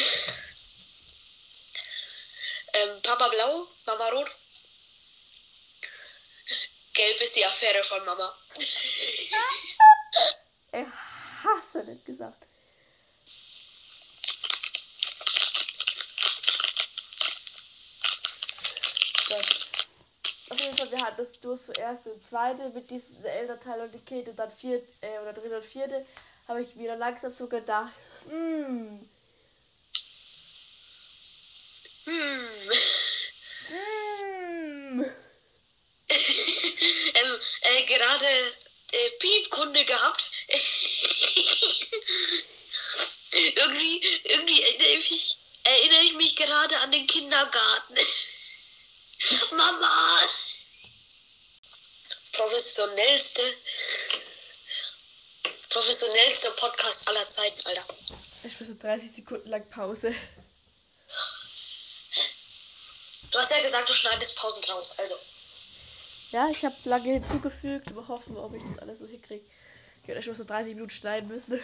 [2.73, 4.31] Ähm, Papa blau, Mama rot.
[6.93, 8.33] Gelb ist die Affäre von Mama.
[10.73, 10.87] Er
[11.43, 12.41] hasse nicht gesagt.
[20.49, 23.91] Auf jeden Fall, wir hatten das durch das erste und zweite mit diesem Elternteil und
[23.91, 26.05] die Kette, dann vierte, äh, oder dritte und vierte,
[26.47, 27.91] habe ich wieder langsam so gedacht,
[28.29, 29.09] hm,
[32.03, 32.11] Hm.
[33.67, 35.05] hm.
[37.13, 38.55] ähm, äh, gerade
[38.91, 40.23] äh, Piepkunde gehabt.
[43.31, 47.95] irgendwie, irgendwie erinnere ich, mich, erinnere ich mich gerade an den Kindergarten.
[49.51, 50.29] Mama!
[52.33, 53.41] Professionellste,
[55.69, 57.85] professionellste Podcast aller Zeiten, Alter.
[58.43, 60.15] Ich bin so 30 Sekunden lang Pause.
[63.31, 65.17] Du hast ja gesagt, du schneidest Pausen raus, also.
[66.31, 67.93] Ja, ich habe lange hinzugefügt.
[67.93, 69.43] Wir hoffen, ob ich das alles so hinkriege.
[70.01, 71.59] Ich hätte schon so 30 Minuten schneiden müssen.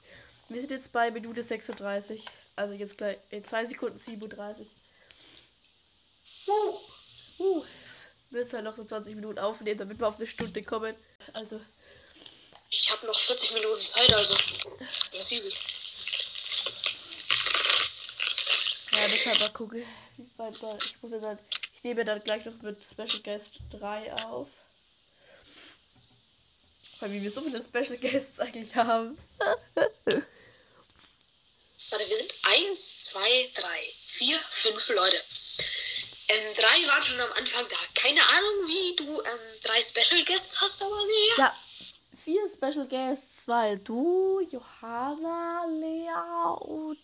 [0.48, 2.24] Wir sind jetzt bei Minute 36.
[2.54, 4.66] Also jetzt gleich in 2 Sekunden 37.
[6.46, 6.52] Uh.
[7.38, 7.64] Uh,
[8.30, 10.94] wir müssen halt noch so 20 Minuten aufnehmen, damit wir auf eine Stunde kommen.
[11.34, 11.60] Also,
[12.70, 14.36] Ich habe noch 40 Minuten Zeit, also.
[15.10, 15.52] Flexibel.
[18.92, 19.82] ja, deshalb mal gucken.
[20.36, 21.38] Weil ich muss ja dann.
[21.76, 24.48] Ich nehme dann gleich noch mit Special Guest 3 auf.
[27.00, 29.18] Weil wir so viele Special Guests eigentlich haben.
[31.90, 32.32] Warte, wir sind
[32.70, 33.20] 1, 2,
[33.54, 33.68] 3,
[34.06, 35.22] 4, 5 Leute.
[36.28, 37.76] Ähm, drei waren schon am Anfang da.
[37.94, 41.38] Keine Ahnung, wie du ähm, drei Special Guests hast, aber nee.
[41.38, 41.54] Ja,
[42.24, 46.10] vier Special Guests, weil du, Johanna, Lea
[46.60, 46.98] und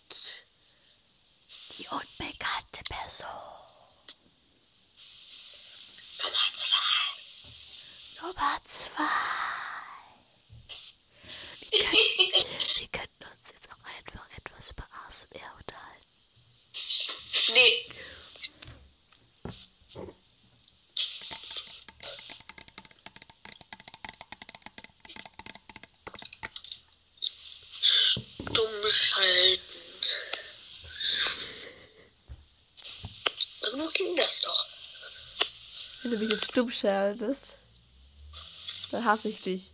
[1.77, 3.62] die unbekannte Person.
[6.23, 8.21] Nummer zwei.
[8.21, 9.03] Nummer zwei.
[11.71, 16.07] Wir könnten, wir könnten uns jetzt auch einfach etwas über ASMR unterhalten.
[17.53, 17.85] Nee.
[27.81, 29.79] Stumm schalten.
[33.61, 34.65] Irgendwo ging das doch.
[36.03, 37.55] Wenn du mich jetzt stumm schaltest,
[38.91, 39.71] dann hasse ich dich.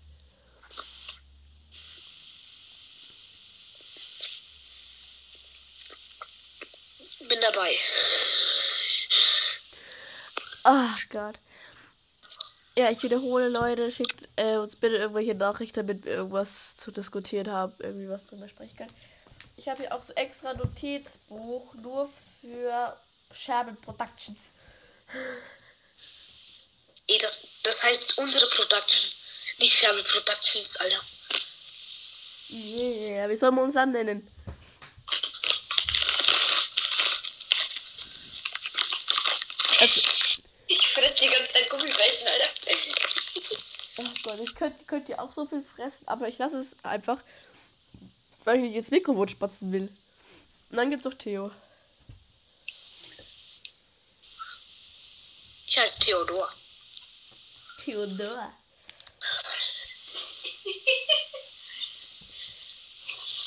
[7.28, 7.76] Bin dabei.
[10.64, 11.36] Ach Gott.
[12.76, 17.52] Ja, ich wiederhole, Leute, schickt äh, uns bitte irgendwelche Nachrichten, damit wir irgendwas zu diskutieren
[17.52, 18.94] haben, irgendwie was drüber sprechen können.
[19.58, 22.08] Ich habe hier auch so extra Notizbuch nur
[22.40, 22.96] für
[23.32, 24.52] Sherman Productions.
[27.10, 29.12] Ey, das, das heißt unsere Production.
[29.58, 31.02] Nicht Färbe Productions, Alter.
[32.52, 34.28] Yeah, wie sollen wir uns dann nennen?
[39.80, 40.02] Also,
[40.68, 42.50] Ich fress die ganze Zeit Gummibärchen, Alter.
[43.98, 47.18] oh Gott, ich könnte könnt ihr auch so viel fressen, aber ich lasse es einfach,
[48.44, 49.90] weil ich nicht ins Mikrofon spatzen will.
[50.70, 51.52] Und dann gibt's noch Theo.
[55.68, 56.39] Ich heiße Theodor.
[57.90, 58.54] Theodor.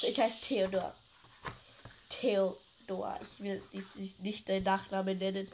[0.03, 0.95] Ich heiße Theodor.
[2.09, 3.21] Theodor.
[3.23, 5.49] Ich will nicht, nicht deinen Nachnamen nennen.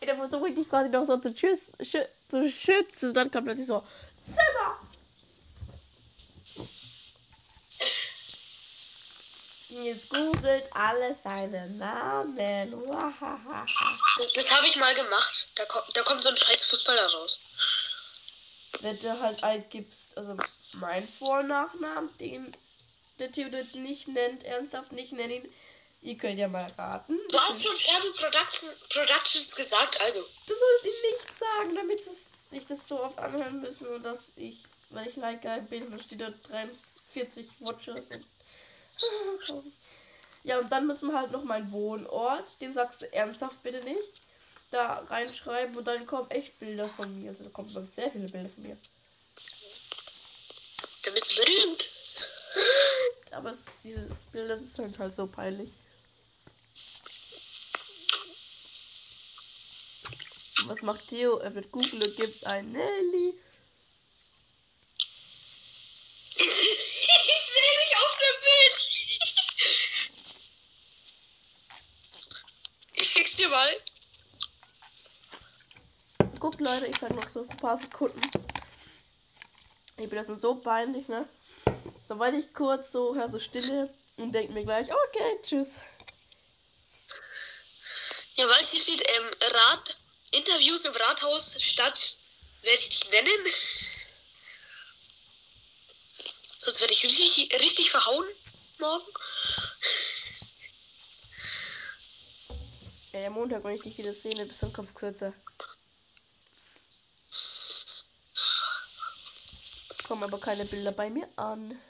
[0.00, 3.08] Ey, da versuche ich dich quasi noch so zu, schüss, schü zu schützen.
[3.08, 3.84] Und dann kommt plötzlich so:
[4.24, 4.80] Zimmer!
[9.82, 12.70] Jetzt googelt alle seine Namen.
[14.16, 15.48] Das, das habe ich mal gemacht.
[15.56, 17.38] Da kommt, da kommt so ein scheiß Fußballer raus.
[18.80, 20.36] Wenn du halt eingibst, also
[20.74, 22.54] mein Vor- und Nachnamen, den
[23.18, 25.42] der Theodor nicht nennt, ernsthaft nicht nennen.
[26.02, 27.18] Ihr könnt ja mal raten.
[27.30, 30.20] Du hast schon Färbe Productions, Productions gesagt, also.
[30.46, 34.32] Du sollst ihn nicht sagen, damit es sich das so oft anhören müssen und dass
[34.36, 38.24] ich, weil ich like geil bin, dann steht da 43 Watchers und
[40.44, 44.22] ja, und dann müssen wir halt noch meinen Wohnort, den sagst du ernsthaft bitte nicht,
[44.70, 47.30] da reinschreiben und dann kommen echt Bilder von mir.
[47.30, 48.76] Also da kommen wirklich sehr viele Bilder von mir.
[51.04, 51.90] Da bist du berühmt.
[53.32, 55.70] Aber es, diese Bilder, das ist halt, halt so peinlich.
[60.66, 61.38] Was macht Theo?
[61.38, 63.34] Er wird Google und gibt ein Nelly.
[66.36, 68.94] ich sehe nicht auf dem Bild.
[73.54, 73.80] Mal.
[76.40, 78.20] Guckt, Leute, ich sag noch so ein paar Sekunden.
[79.96, 81.28] Ich bin das sind so peinlich, ne?
[82.08, 85.74] Da war ich kurz so, hör so Stille und denk mir gleich, okay, tschüss.
[88.34, 89.96] Ja, weil hier steht, ähm, Rat,
[90.32, 92.16] Interviews im Rathaus statt,
[92.62, 93.46] werde ich dich nennen.
[96.58, 98.26] Sonst werde ich richtig, richtig verhauen
[98.78, 99.12] morgen.
[103.14, 105.32] Ja, am Montag, wenn ich dich wieder sehe, ein bisschen Kopf kürzer.
[110.08, 111.80] Kommen aber keine Bilder bei mir an.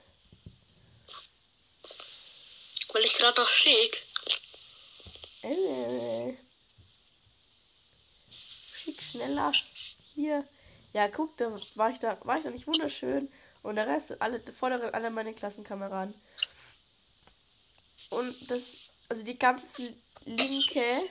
[2.93, 4.03] Weil ich gerade noch schick.
[5.45, 6.35] Äh.
[8.31, 9.51] Schick schneller.
[10.14, 10.47] Hier.
[10.93, 13.33] Ja, guck, da war ich da, war ich da nicht wunderschön.
[13.62, 16.14] Und der Rest, alle, der vordere, alle meine Klassenkameraden.
[18.11, 19.81] Und das, also die ganz
[20.25, 21.09] linke,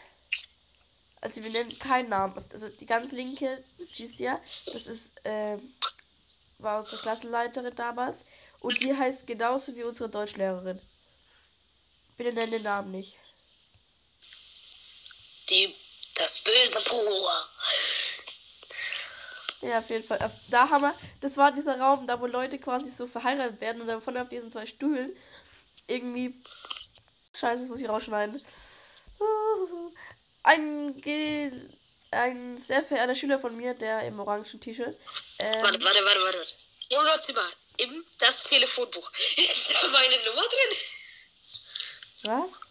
[1.21, 3.63] also wir nennen keinen Namen, also die ganz linke
[3.95, 4.39] Gicia,
[4.73, 5.73] das ist, ähm,
[6.59, 8.25] war unsere Klassenleiterin damals.
[8.61, 10.79] Und die heißt genauso wie unsere Deutschlehrerin.
[12.17, 13.17] Bitte nennen den Namen nicht.
[15.49, 15.75] Die,
[16.15, 17.49] das böse Pur.
[19.69, 20.19] Ja, auf jeden Fall.
[20.49, 23.87] Da haben wir, das war dieser Raum, da wo Leute quasi so verheiratet werden und
[23.87, 25.15] davon auf diesen zwei Stühlen
[25.87, 26.33] irgendwie.
[27.35, 28.41] Scheiße, das muss ich rausschneiden.
[30.43, 31.51] Ein, Ge
[32.11, 34.95] ein sehr verehrter Schüler von mir, der im orangen T-Shirt.
[35.39, 36.53] Ähm, Warte, warte, warte, warte.
[36.89, 39.11] Jonas Zimmer, im das Telefonbuch.
[39.37, 40.77] Ist da meine Nummer drin?
[42.23, 42.61] was?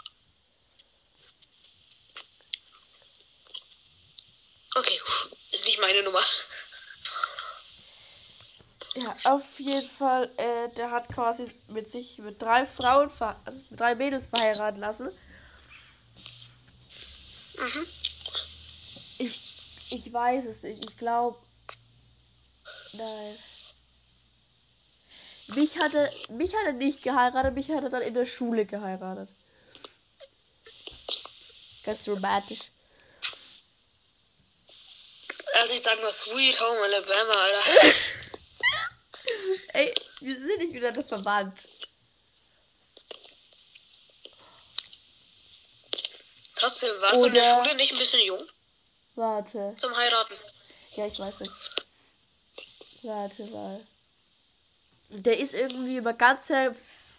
[4.75, 4.99] Okay,
[5.51, 6.23] ist nicht meine Nummer.
[8.95, 13.11] Ja, auf jeden Fall, äh, der hat quasi mit sich mit drei Frauen,
[13.45, 15.11] also mit drei Mädels verheiraten lassen.
[17.63, 17.87] Mhm.
[19.19, 19.41] Ich,
[19.91, 20.85] ich weiß es nicht.
[20.85, 21.39] Ich glaube.
[22.95, 23.39] Nein.
[25.55, 29.29] Mich hatte, mich hat er nicht geheiratet, mich hat er dann in der Schule geheiratet.
[31.85, 32.61] Ganz romantisch.
[35.55, 37.95] Also ich sag nur Sweet Home Alabama, Alter.
[39.75, 41.69] Ey, wir sind nicht miteinander verwandt.
[46.73, 48.49] Trotzdem warst du in der Schule nicht ein bisschen jung
[49.15, 49.75] Warte.
[49.77, 50.35] zum Heiraten.
[50.97, 51.53] Ja, ich weiß nicht.
[53.03, 53.87] Warte mal.
[55.11, 56.75] Der ist irgendwie über ganze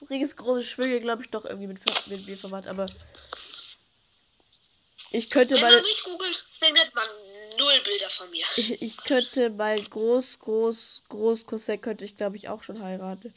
[0.10, 2.88] riesengroße Schwünge, glaube ich, doch irgendwie mit, mit mir verwandt, aber.
[5.12, 5.76] Ich könnte Wenn meine.
[5.76, 7.06] man mich googelt, findet man
[7.60, 8.45] null Bilder von mir.
[8.58, 13.32] Ich, ich könnte mein groß, groß, groß Cousin könnte ich, glaube ich, auch schon heiraten.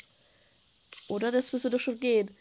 [1.08, 1.30] Oder?
[1.30, 2.34] Das müsste doch schon gehen.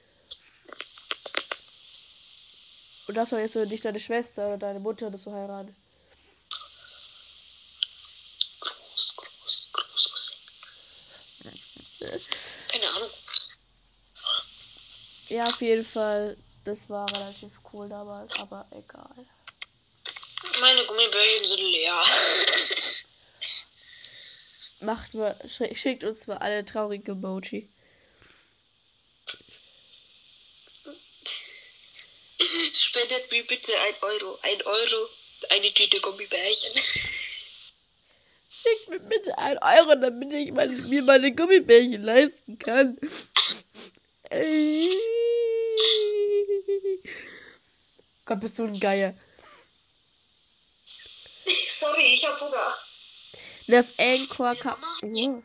[3.08, 5.76] Und dafür jetzt nicht deine Schwester oder deine Mutter oder so heiraten.
[8.60, 10.38] Groß, groß, groß, groß.
[12.72, 13.10] Keine Ahnung.
[15.30, 16.38] Ja, auf jeden Fall.
[16.64, 19.10] Das war relativ cool damals, aber egal.
[20.62, 22.04] Meine Gummibärchen sind leer.
[24.82, 27.70] Macht mal, sch- schickt uns mal alle traurige Emoji.
[33.36, 34.40] Mir bitte ein Euro.
[34.44, 35.10] Ein Euro.
[35.50, 36.72] Eine Tüte Gummibärchen.
[38.50, 42.98] Schickt mir bitte ein Euro, damit ich meine, mir meine Gummibärchen leisten kann.
[44.30, 44.90] Ey.
[48.24, 49.14] Gott, bist du ein Geier.
[51.68, 52.78] Sorry, ich hab Hunger.
[53.68, 54.56] Ne, auf Anchor.
[54.64, 54.78] Mama?
[55.04, 55.44] Oh.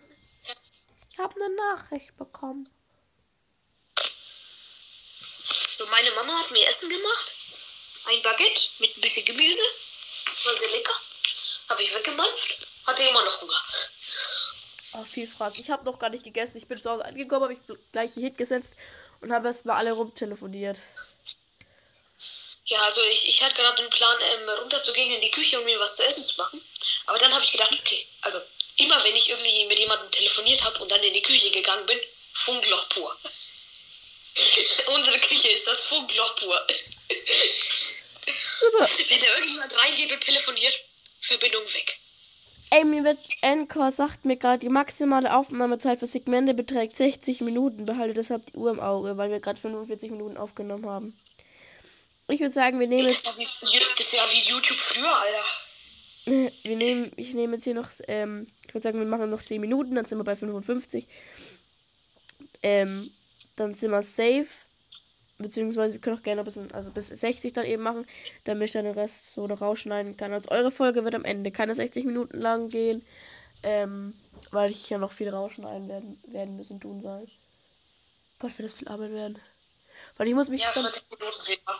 [1.10, 2.68] Ich habe eine Nachricht bekommen.
[5.76, 7.39] So, meine Mama hat mir Essen gemacht.
[8.10, 9.62] Ein Baguette mit ein bisschen Gemüse.
[10.44, 10.94] War sehr lecker.
[11.68, 12.58] Habe ich weggemampft.
[12.86, 13.62] Hatte immer noch Hunger.
[14.94, 15.58] Oh, viel Fraß.
[15.60, 16.58] Ich habe noch gar nicht gegessen.
[16.58, 17.60] Ich bin zu Hause angekommen, habe ich
[17.92, 18.72] gleich hier hingesetzt
[19.20, 20.76] und habe erst mal alle rumtelefoniert.
[22.64, 25.78] Ja, also ich, ich hatte gerade den Plan, ähm, runterzugehen in die Küche, um mir
[25.78, 26.60] was zu essen zu machen.
[27.06, 28.38] Aber dann habe ich gedacht, okay, also
[28.78, 32.00] immer wenn ich irgendwie mit jemandem telefoniert habe und dann in die Küche gegangen bin,
[32.32, 33.16] Funkloch pur.
[34.94, 36.66] Unsere Küche ist das Funkloch pur.
[39.08, 40.80] Wenn da irgendjemand reingeht und telefoniert,
[41.20, 41.98] Verbindung weg.
[42.72, 47.84] Ey, mir wird Anchor sagt mir gerade, die maximale Aufnahmezeit für Segmente beträgt 60 Minuten.
[47.84, 51.18] Behalte deshalb die Uhr im Auge, weil wir gerade 45 Minuten aufgenommen haben.
[52.28, 56.52] Ich würde sagen, wir nehmen jetzt, das ist ja wie YouTube früher, Alter.
[56.62, 59.60] wir nehmen, ich nehme jetzt hier noch, ähm, ich würde sagen, wir machen noch 10
[59.60, 61.08] Minuten, dann sind wir bei 55.
[62.62, 63.10] Ähm,
[63.56, 64.46] dann sind wir safe.
[65.42, 68.06] Beziehungsweise wir können auch gerne ein bisschen, also bis 60 dann eben machen,
[68.44, 70.32] damit ich dann den Rest so noch rausschneiden kann.
[70.32, 73.02] Also eure Folge wird am Ende keine 60 Minuten lang gehen,
[73.62, 74.14] ähm,
[74.52, 77.26] weil ich ja noch viel rausschneiden werden, werden müssen tun sein.
[78.38, 79.38] Gott, wird das viel Arbeit werden.
[80.16, 81.74] Weil ich muss mich Ja, dann, 20 Minuten reden wir.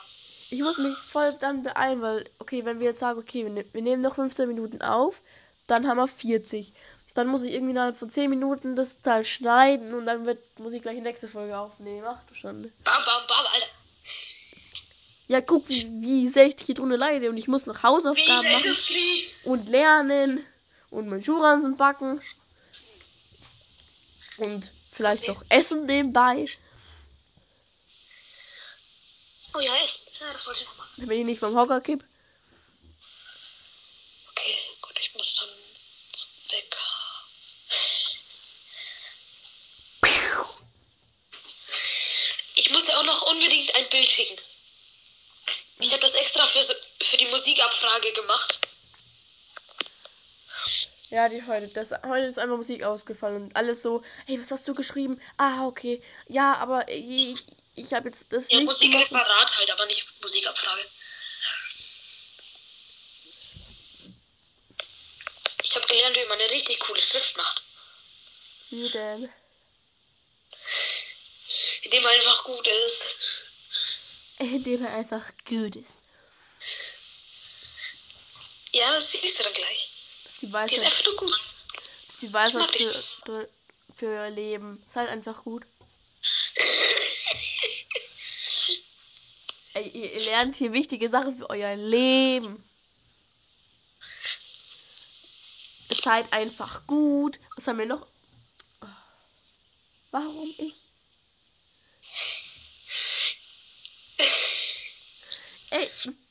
[0.50, 3.64] ich muss mich voll dann beeilen, weil, okay, wenn wir jetzt sagen, okay, wir, ne
[3.72, 5.20] wir nehmen noch 15 Minuten auf,
[5.66, 6.72] dann haben wir 40.
[7.14, 10.72] Dann muss ich irgendwie innerhalb von 10 Minuten das Teil schneiden und dann wird, muss
[10.72, 12.04] ich gleich die nächste Folge aufnehmen.
[12.06, 12.70] Ach du Schande.
[12.84, 13.66] Bam, bam, bam, Alter.
[15.28, 18.64] Ja, guck, wie, wie sehr ich hier drunter leide und ich muss noch Hausaufgaben machen
[18.64, 19.28] Industrie.
[19.44, 20.44] und lernen
[20.90, 22.20] und mein Schuhransen backen
[24.38, 26.46] und vielleicht noch essen nebenbei,
[29.52, 30.12] Oh ja, Essen.
[30.20, 30.90] Ja, das wollte ich noch machen.
[30.98, 32.04] damit ich nicht vom Hocker kipp.
[34.30, 35.48] Okay, gut, ich muss dann
[36.12, 36.76] zum Bäcker.
[42.54, 44.36] Ich muss ja auch noch unbedingt ein Bild schicken.
[45.78, 46.60] Ich habe das extra für,
[47.04, 48.58] für die Musikabfrage gemacht.
[51.10, 51.68] Ja, die heute.
[51.68, 55.20] Das, heute ist einfach Musik ausgefallen und alles so, hey, was hast du geschrieben?
[55.38, 56.02] Ah, okay.
[56.28, 58.60] Ja, aber ich, ich habe jetzt das Ja.
[58.60, 60.84] Musikreferat halt, aber nicht Musikabfrage.
[65.64, 67.62] Ich habe gelernt, wie man eine richtig coole Schrift macht.
[68.70, 69.32] Wie denn?
[71.90, 73.16] Indem man einfach gut ist.
[74.38, 75.90] Indem er einfach gut ist.
[78.72, 79.90] Ja, das siehst du dann gleich.
[80.22, 81.32] Das ist die Die ist Weisheit, einfach nur gut.
[81.32, 83.48] das ist die Weisheit für,
[83.96, 84.80] für euer Leben.
[84.88, 85.64] Seid einfach gut.
[89.74, 92.62] Ey, ihr, ihr lernt hier wichtige Sachen für euer Leben.
[96.04, 97.40] Seid einfach gut.
[97.56, 98.06] Was haben wir noch?
[100.12, 100.89] Warum ich?
[105.70, 105.90] Ey,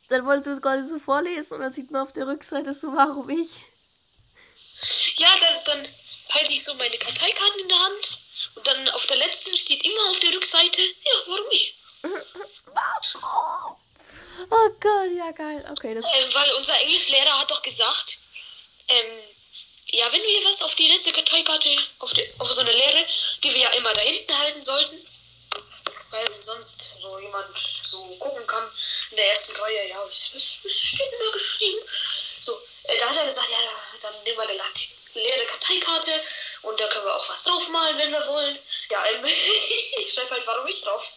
[0.09, 2.87] dann wolltest du es quasi so vorlesen und dann sieht man auf der Rückseite so,
[2.93, 3.49] warum ich.
[5.17, 5.87] Ja, dann, dann
[6.29, 8.19] halte ich so meine Karteikarten in der Hand.
[8.55, 11.45] Und dann auf der letzten steht immer auf der Rückseite, ja, warum?
[12.73, 13.75] Warum?
[14.49, 15.65] Oh Gott, ja geil.
[15.69, 18.17] Okay, das Ähm, weil unser Englischlehrer hat doch gesagt,
[18.87, 19.05] ähm,
[19.91, 21.69] ja, wenn wir was auf die letzte Karteikarte,
[21.99, 23.05] auf, die, auf so eine Leere,
[23.43, 24.97] die wir ja immer da hinten halten sollten,
[26.11, 28.58] weil sonst so jemand so gucken kann
[29.19, 31.79] der ersten Reihe, ja, was, was, steht denn da geschrieben?
[32.39, 32.53] So,
[32.83, 34.59] äh, da hat er gesagt, ja, da- dann nehmen wir eine
[35.15, 36.11] leere Karteikarte
[36.63, 38.57] und da können wir auch was draufmalen, wenn wir wollen.
[38.89, 39.23] Ja, ähm,
[39.99, 41.11] ich schreibe halt, warum ich drauf.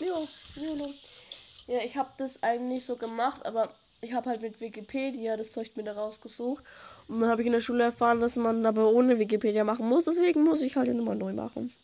[0.00, 1.74] Ja, ja, ja.
[1.78, 5.76] ja ich habe das eigentlich so gemacht, aber ich habe halt mit Wikipedia das Zeug
[5.76, 6.64] mir da rausgesucht.
[7.08, 10.04] Und dann habe ich in der Schule erfahren, dass man aber ohne Wikipedia machen muss.
[10.04, 11.74] Deswegen muss ich halt die Nummer neu machen.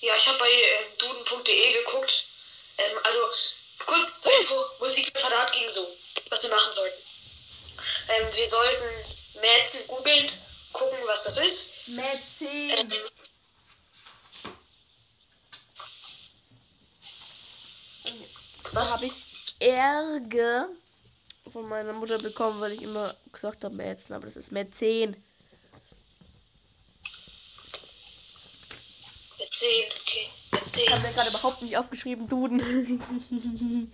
[0.00, 2.24] Ja, ich habe bei äh, duden.de geguckt.
[2.78, 3.18] Ähm, also,
[3.86, 5.86] kurz zur Info, Musikreferat ging so,
[6.30, 7.02] was wir machen sollten.
[8.08, 10.30] Ähm, wir sollten Mäzen googeln,
[10.72, 11.88] gucken, was das ist.
[11.88, 12.70] Mäzen.
[12.70, 12.92] Ähm,
[18.72, 18.90] Da was?
[18.92, 19.12] habe ich
[19.60, 20.68] Ärger
[21.52, 25.16] von meiner Mutter bekommen, weil ich immer gesagt habe Mäzen, aber das ist Mäzen.
[29.38, 30.30] Mäzen, okay.
[30.66, 32.58] Ich habe mir gerade überhaupt nicht aufgeschrieben, Duden.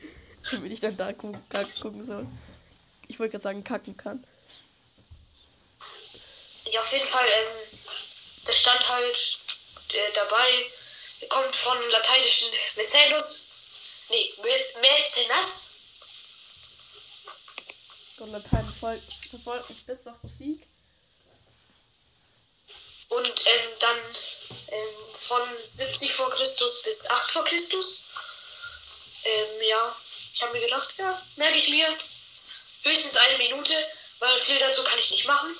[0.50, 2.26] Damit ich dann da gucken soll.
[3.08, 4.24] Ich wollte gerade sagen, kacken kann.
[6.70, 7.68] Ja, auf jeden Fall, ähm,
[8.44, 9.38] da stand halt
[9.94, 10.48] äh, dabei,
[11.28, 13.44] kommt von lateinischen Mäzenus,
[14.10, 15.70] nee, Mä- Mäzenas.
[18.18, 18.64] Und Latein
[19.30, 20.66] verfolgt mich bis auf Musik.
[23.08, 23.96] Und ähm, dann
[24.68, 28.00] ähm, von 70 vor Christus bis 8 vor Christus.
[29.24, 29.96] Ähm, ja,
[30.34, 31.86] ich habe mir gedacht, ja, merke ich mir.
[32.82, 33.74] Höchstens eine Minute,
[34.20, 35.52] weil viel dazu kann ich nicht machen.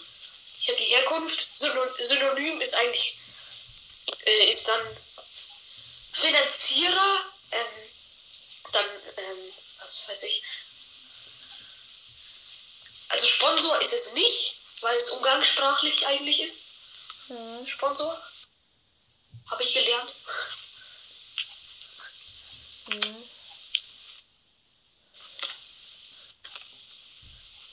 [0.60, 1.46] Ich habe die Herkunft.
[1.56, 3.18] Syno- Synonym ist eigentlich,
[4.24, 4.96] äh, ist dann
[6.12, 7.90] Finanzierer, ähm,
[8.72, 8.86] dann,
[9.16, 10.42] ähm, was weiß ich.
[13.08, 16.64] Also Sponsor ist es nicht, weil es umgangssprachlich eigentlich ist.
[17.28, 17.66] Ja.
[17.66, 18.18] Sponsor.
[19.50, 20.14] Habe ich gelernt.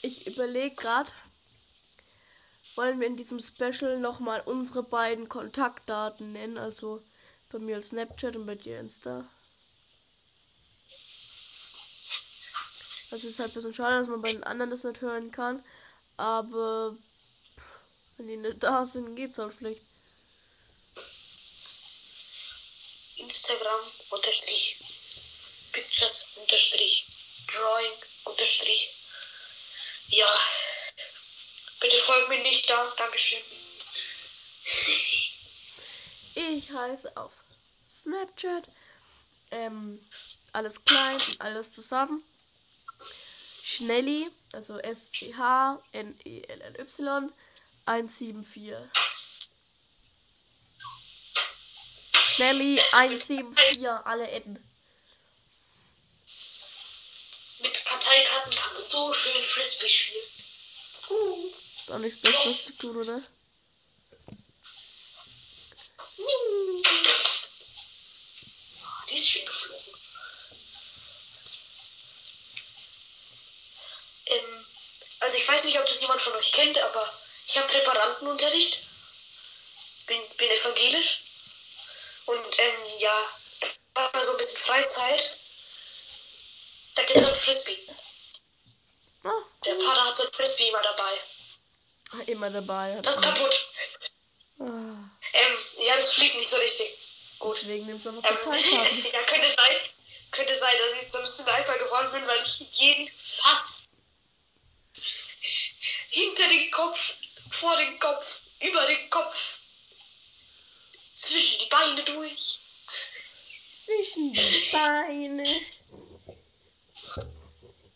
[0.02, 1.10] Ich überlege gerade,
[2.74, 6.58] wollen wir in diesem Special nochmal unsere beiden Kontaktdaten nennen?
[6.58, 7.02] Also
[7.50, 9.26] bei mir als Snapchat und bei dir Insta.
[13.10, 15.64] Es ist halt ein bisschen schade, dass man bei den anderen das nicht hören kann.
[16.18, 16.96] Aber
[18.16, 19.82] wenn die nicht da sind, geht's auch schlecht.
[23.16, 24.76] Instagram unterstrich
[25.72, 27.04] Pictures unterstrich
[27.48, 27.92] Drawing
[28.24, 28.90] unterstrich.
[30.08, 30.28] Ja.
[31.80, 32.92] Bitte folgt mir nicht da.
[32.96, 33.42] Dankeschön.
[36.34, 37.32] Ich heiße auf
[37.86, 38.64] Snapchat.
[39.50, 40.04] Ähm,
[40.52, 42.22] alles klein, alles zusammen.
[43.64, 45.32] Schnelli, also S-C-H-N-E-L-L-Y
[47.86, 48.74] 174.
[52.36, 54.62] Schnelli 174, alle Enden.
[57.60, 60.24] Mit Karteikarten kann man so schön Frisbee spielen.
[61.08, 61.52] Uh.
[61.80, 63.22] Ist auch nichts Besseres zu tun, oder?
[66.18, 66.82] Uh.
[69.08, 69.94] Die ist schön geflogen.
[74.26, 74.66] Ähm,
[75.20, 78.78] also ich weiß nicht, ob das jemand von euch kennt, aber ich habe Präparantenunterricht.
[80.06, 81.20] Bin, bin evangelisch.
[82.26, 83.26] Und ähm, ja,
[83.94, 85.30] war mal so ein bisschen Freizeit.
[86.96, 87.78] Da gibt es halt Frisbee.
[89.24, 89.30] Ah,
[89.64, 92.22] Der Vater hat so ein Frisbee immer dabei.
[92.26, 92.98] immer dabei.
[93.02, 93.66] Das ist kaputt.
[94.60, 94.64] Ah,
[95.32, 96.98] Ähm, ja, das fliegt nicht so richtig.
[97.38, 97.58] Gut.
[97.60, 99.76] deswegen nimmst du einfach Ähm, ja, könnte sein,
[100.30, 103.88] könnte sein, dass ich jetzt so ein bisschen hyper geworden bin, weil ich jeden Fass
[106.10, 107.15] hinter den Kopf,
[107.56, 109.62] vor den Kopf, über den Kopf,
[111.14, 112.58] zwischen die Beine durch.
[113.84, 115.44] Zwischen die Beine.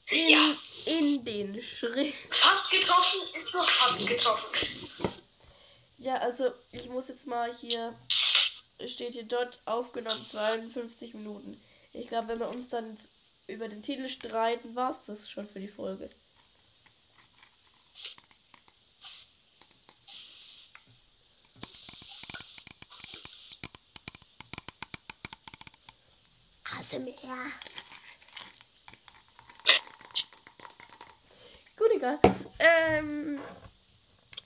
[0.06, 0.56] In, Ja.
[0.86, 2.14] in den Schritt.
[2.30, 5.20] Fast getroffen ist noch fast getroffen.
[5.98, 7.94] Ja, also ich muss jetzt mal hier.
[8.86, 11.62] Steht hier dort aufgenommen 52 Minuten.
[11.92, 12.96] Ich glaube, wenn wir uns dann
[13.46, 16.08] über den Titel streiten, war es das schon für die Folge.
[26.90, 27.52] ASMR.
[31.76, 32.18] Gut, egal.
[32.58, 33.40] Ähm,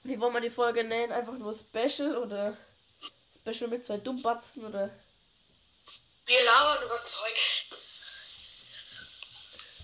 [0.05, 1.13] wie wollen wir die Folge nennen?
[1.13, 2.57] Einfach nur Special oder
[3.35, 4.91] Special mit zwei Dummbatzen oder
[6.27, 7.37] Wir labern über Zeug.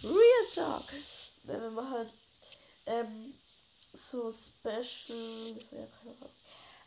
[0.05, 0.85] Real Talk?
[1.45, 2.13] Dann wenn wir halt
[2.87, 3.35] ähm,
[3.95, 5.57] so Special.
[5.71, 6.31] Ja, keine Ahnung.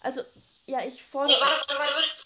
[0.01, 0.23] Also,
[0.67, 1.39] ja, ich Nee, fordere.
[1.41, 2.22] warte, warte, warte, warte.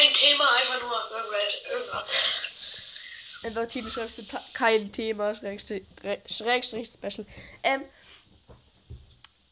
[0.00, 1.62] Kein Thema, einfach nur irgendwas.
[1.70, 2.40] irgendwas.
[3.44, 5.84] Einfach Titel schreibst du kein Thema, Schrägstrich,
[6.26, 7.26] Schrägstrich Special.
[7.62, 7.82] Ähm,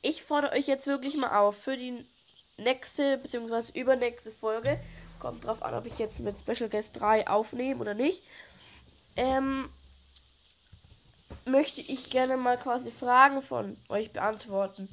[0.01, 2.07] ich fordere euch jetzt wirklich mal auf für die
[2.57, 3.79] nächste bzw.
[3.79, 4.81] übernächste Folge.
[5.19, 8.23] Kommt drauf an, ob ich jetzt mit Special Guest 3 aufnehme oder nicht.
[9.17, 9.69] Ähm,
[11.45, 14.89] möchte ich gerne mal quasi Fragen von euch beantworten.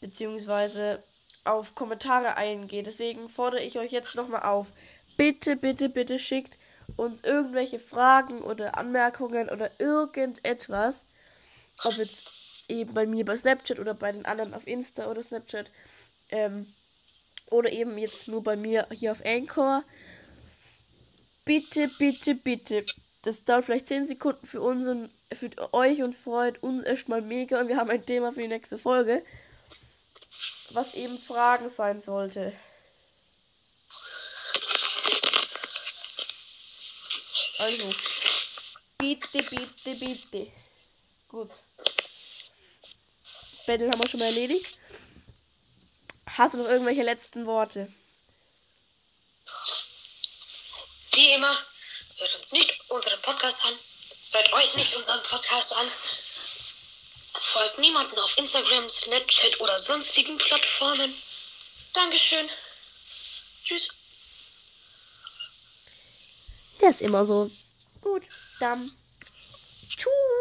[0.00, 1.02] Beziehungsweise
[1.44, 2.84] auf Kommentare eingehen.
[2.84, 4.68] Deswegen fordere ich euch jetzt nochmal auf.
[5.16, 6.58] Bitte, bitte, bitte schickt
[6.96, 11.02] uns irgendwelche Fragen oder Anmerkungen oder irgendetwas.
[11.84, 15.70] Ob jetzt eben bei mir bei Snapchat oder bei den anderen auf Insta oder Snapchat.
[16.30, 16.66] Ähm,
[17.50, 19.84] oder eben jetzt nur bei mir hier auf Anchor.
[21.44, 22.84] Bitte, bitte, bitte.
[23.22, 27.60] Das dauert vielleicht 10 Sekunden für uns und für euch und freut uns erstmal mega.
[27.60, 29.22] Und wir haben ein Thema für die nächste Folge.
[30.74, 32.52] Was eben Fragen sein sollte.
[37.58, 37.94] Also,
[38.98, 40.52] bitte, bitte, bitte.
[41.28, 41.50] Gut.
[43.66, 44.78] Battle haben wir schon mal erledigt.
[46.26, 47.90] Hast du noch irgendwelche letzten Worte?
[51.12, 51.56] Wie immer,
[52.18, 53.74] hört uns nicht unseren Podcast an.
[54.32, 55.86] Hört euch nicht unseren Podcast an.
[57.54, 61.14] Folgt niemanden auf Instagram, Snapchat oder sonstigen Plattformen.
[61.92, 62.48] Dankeschön.
[63.62, 63.90] Tschüss.
[66.80, 67.48] Der ist immer so.
[68.00, 68.24] Gut,
[68.58, 68.90] dann.
[69.96, 70.33] Tschüss.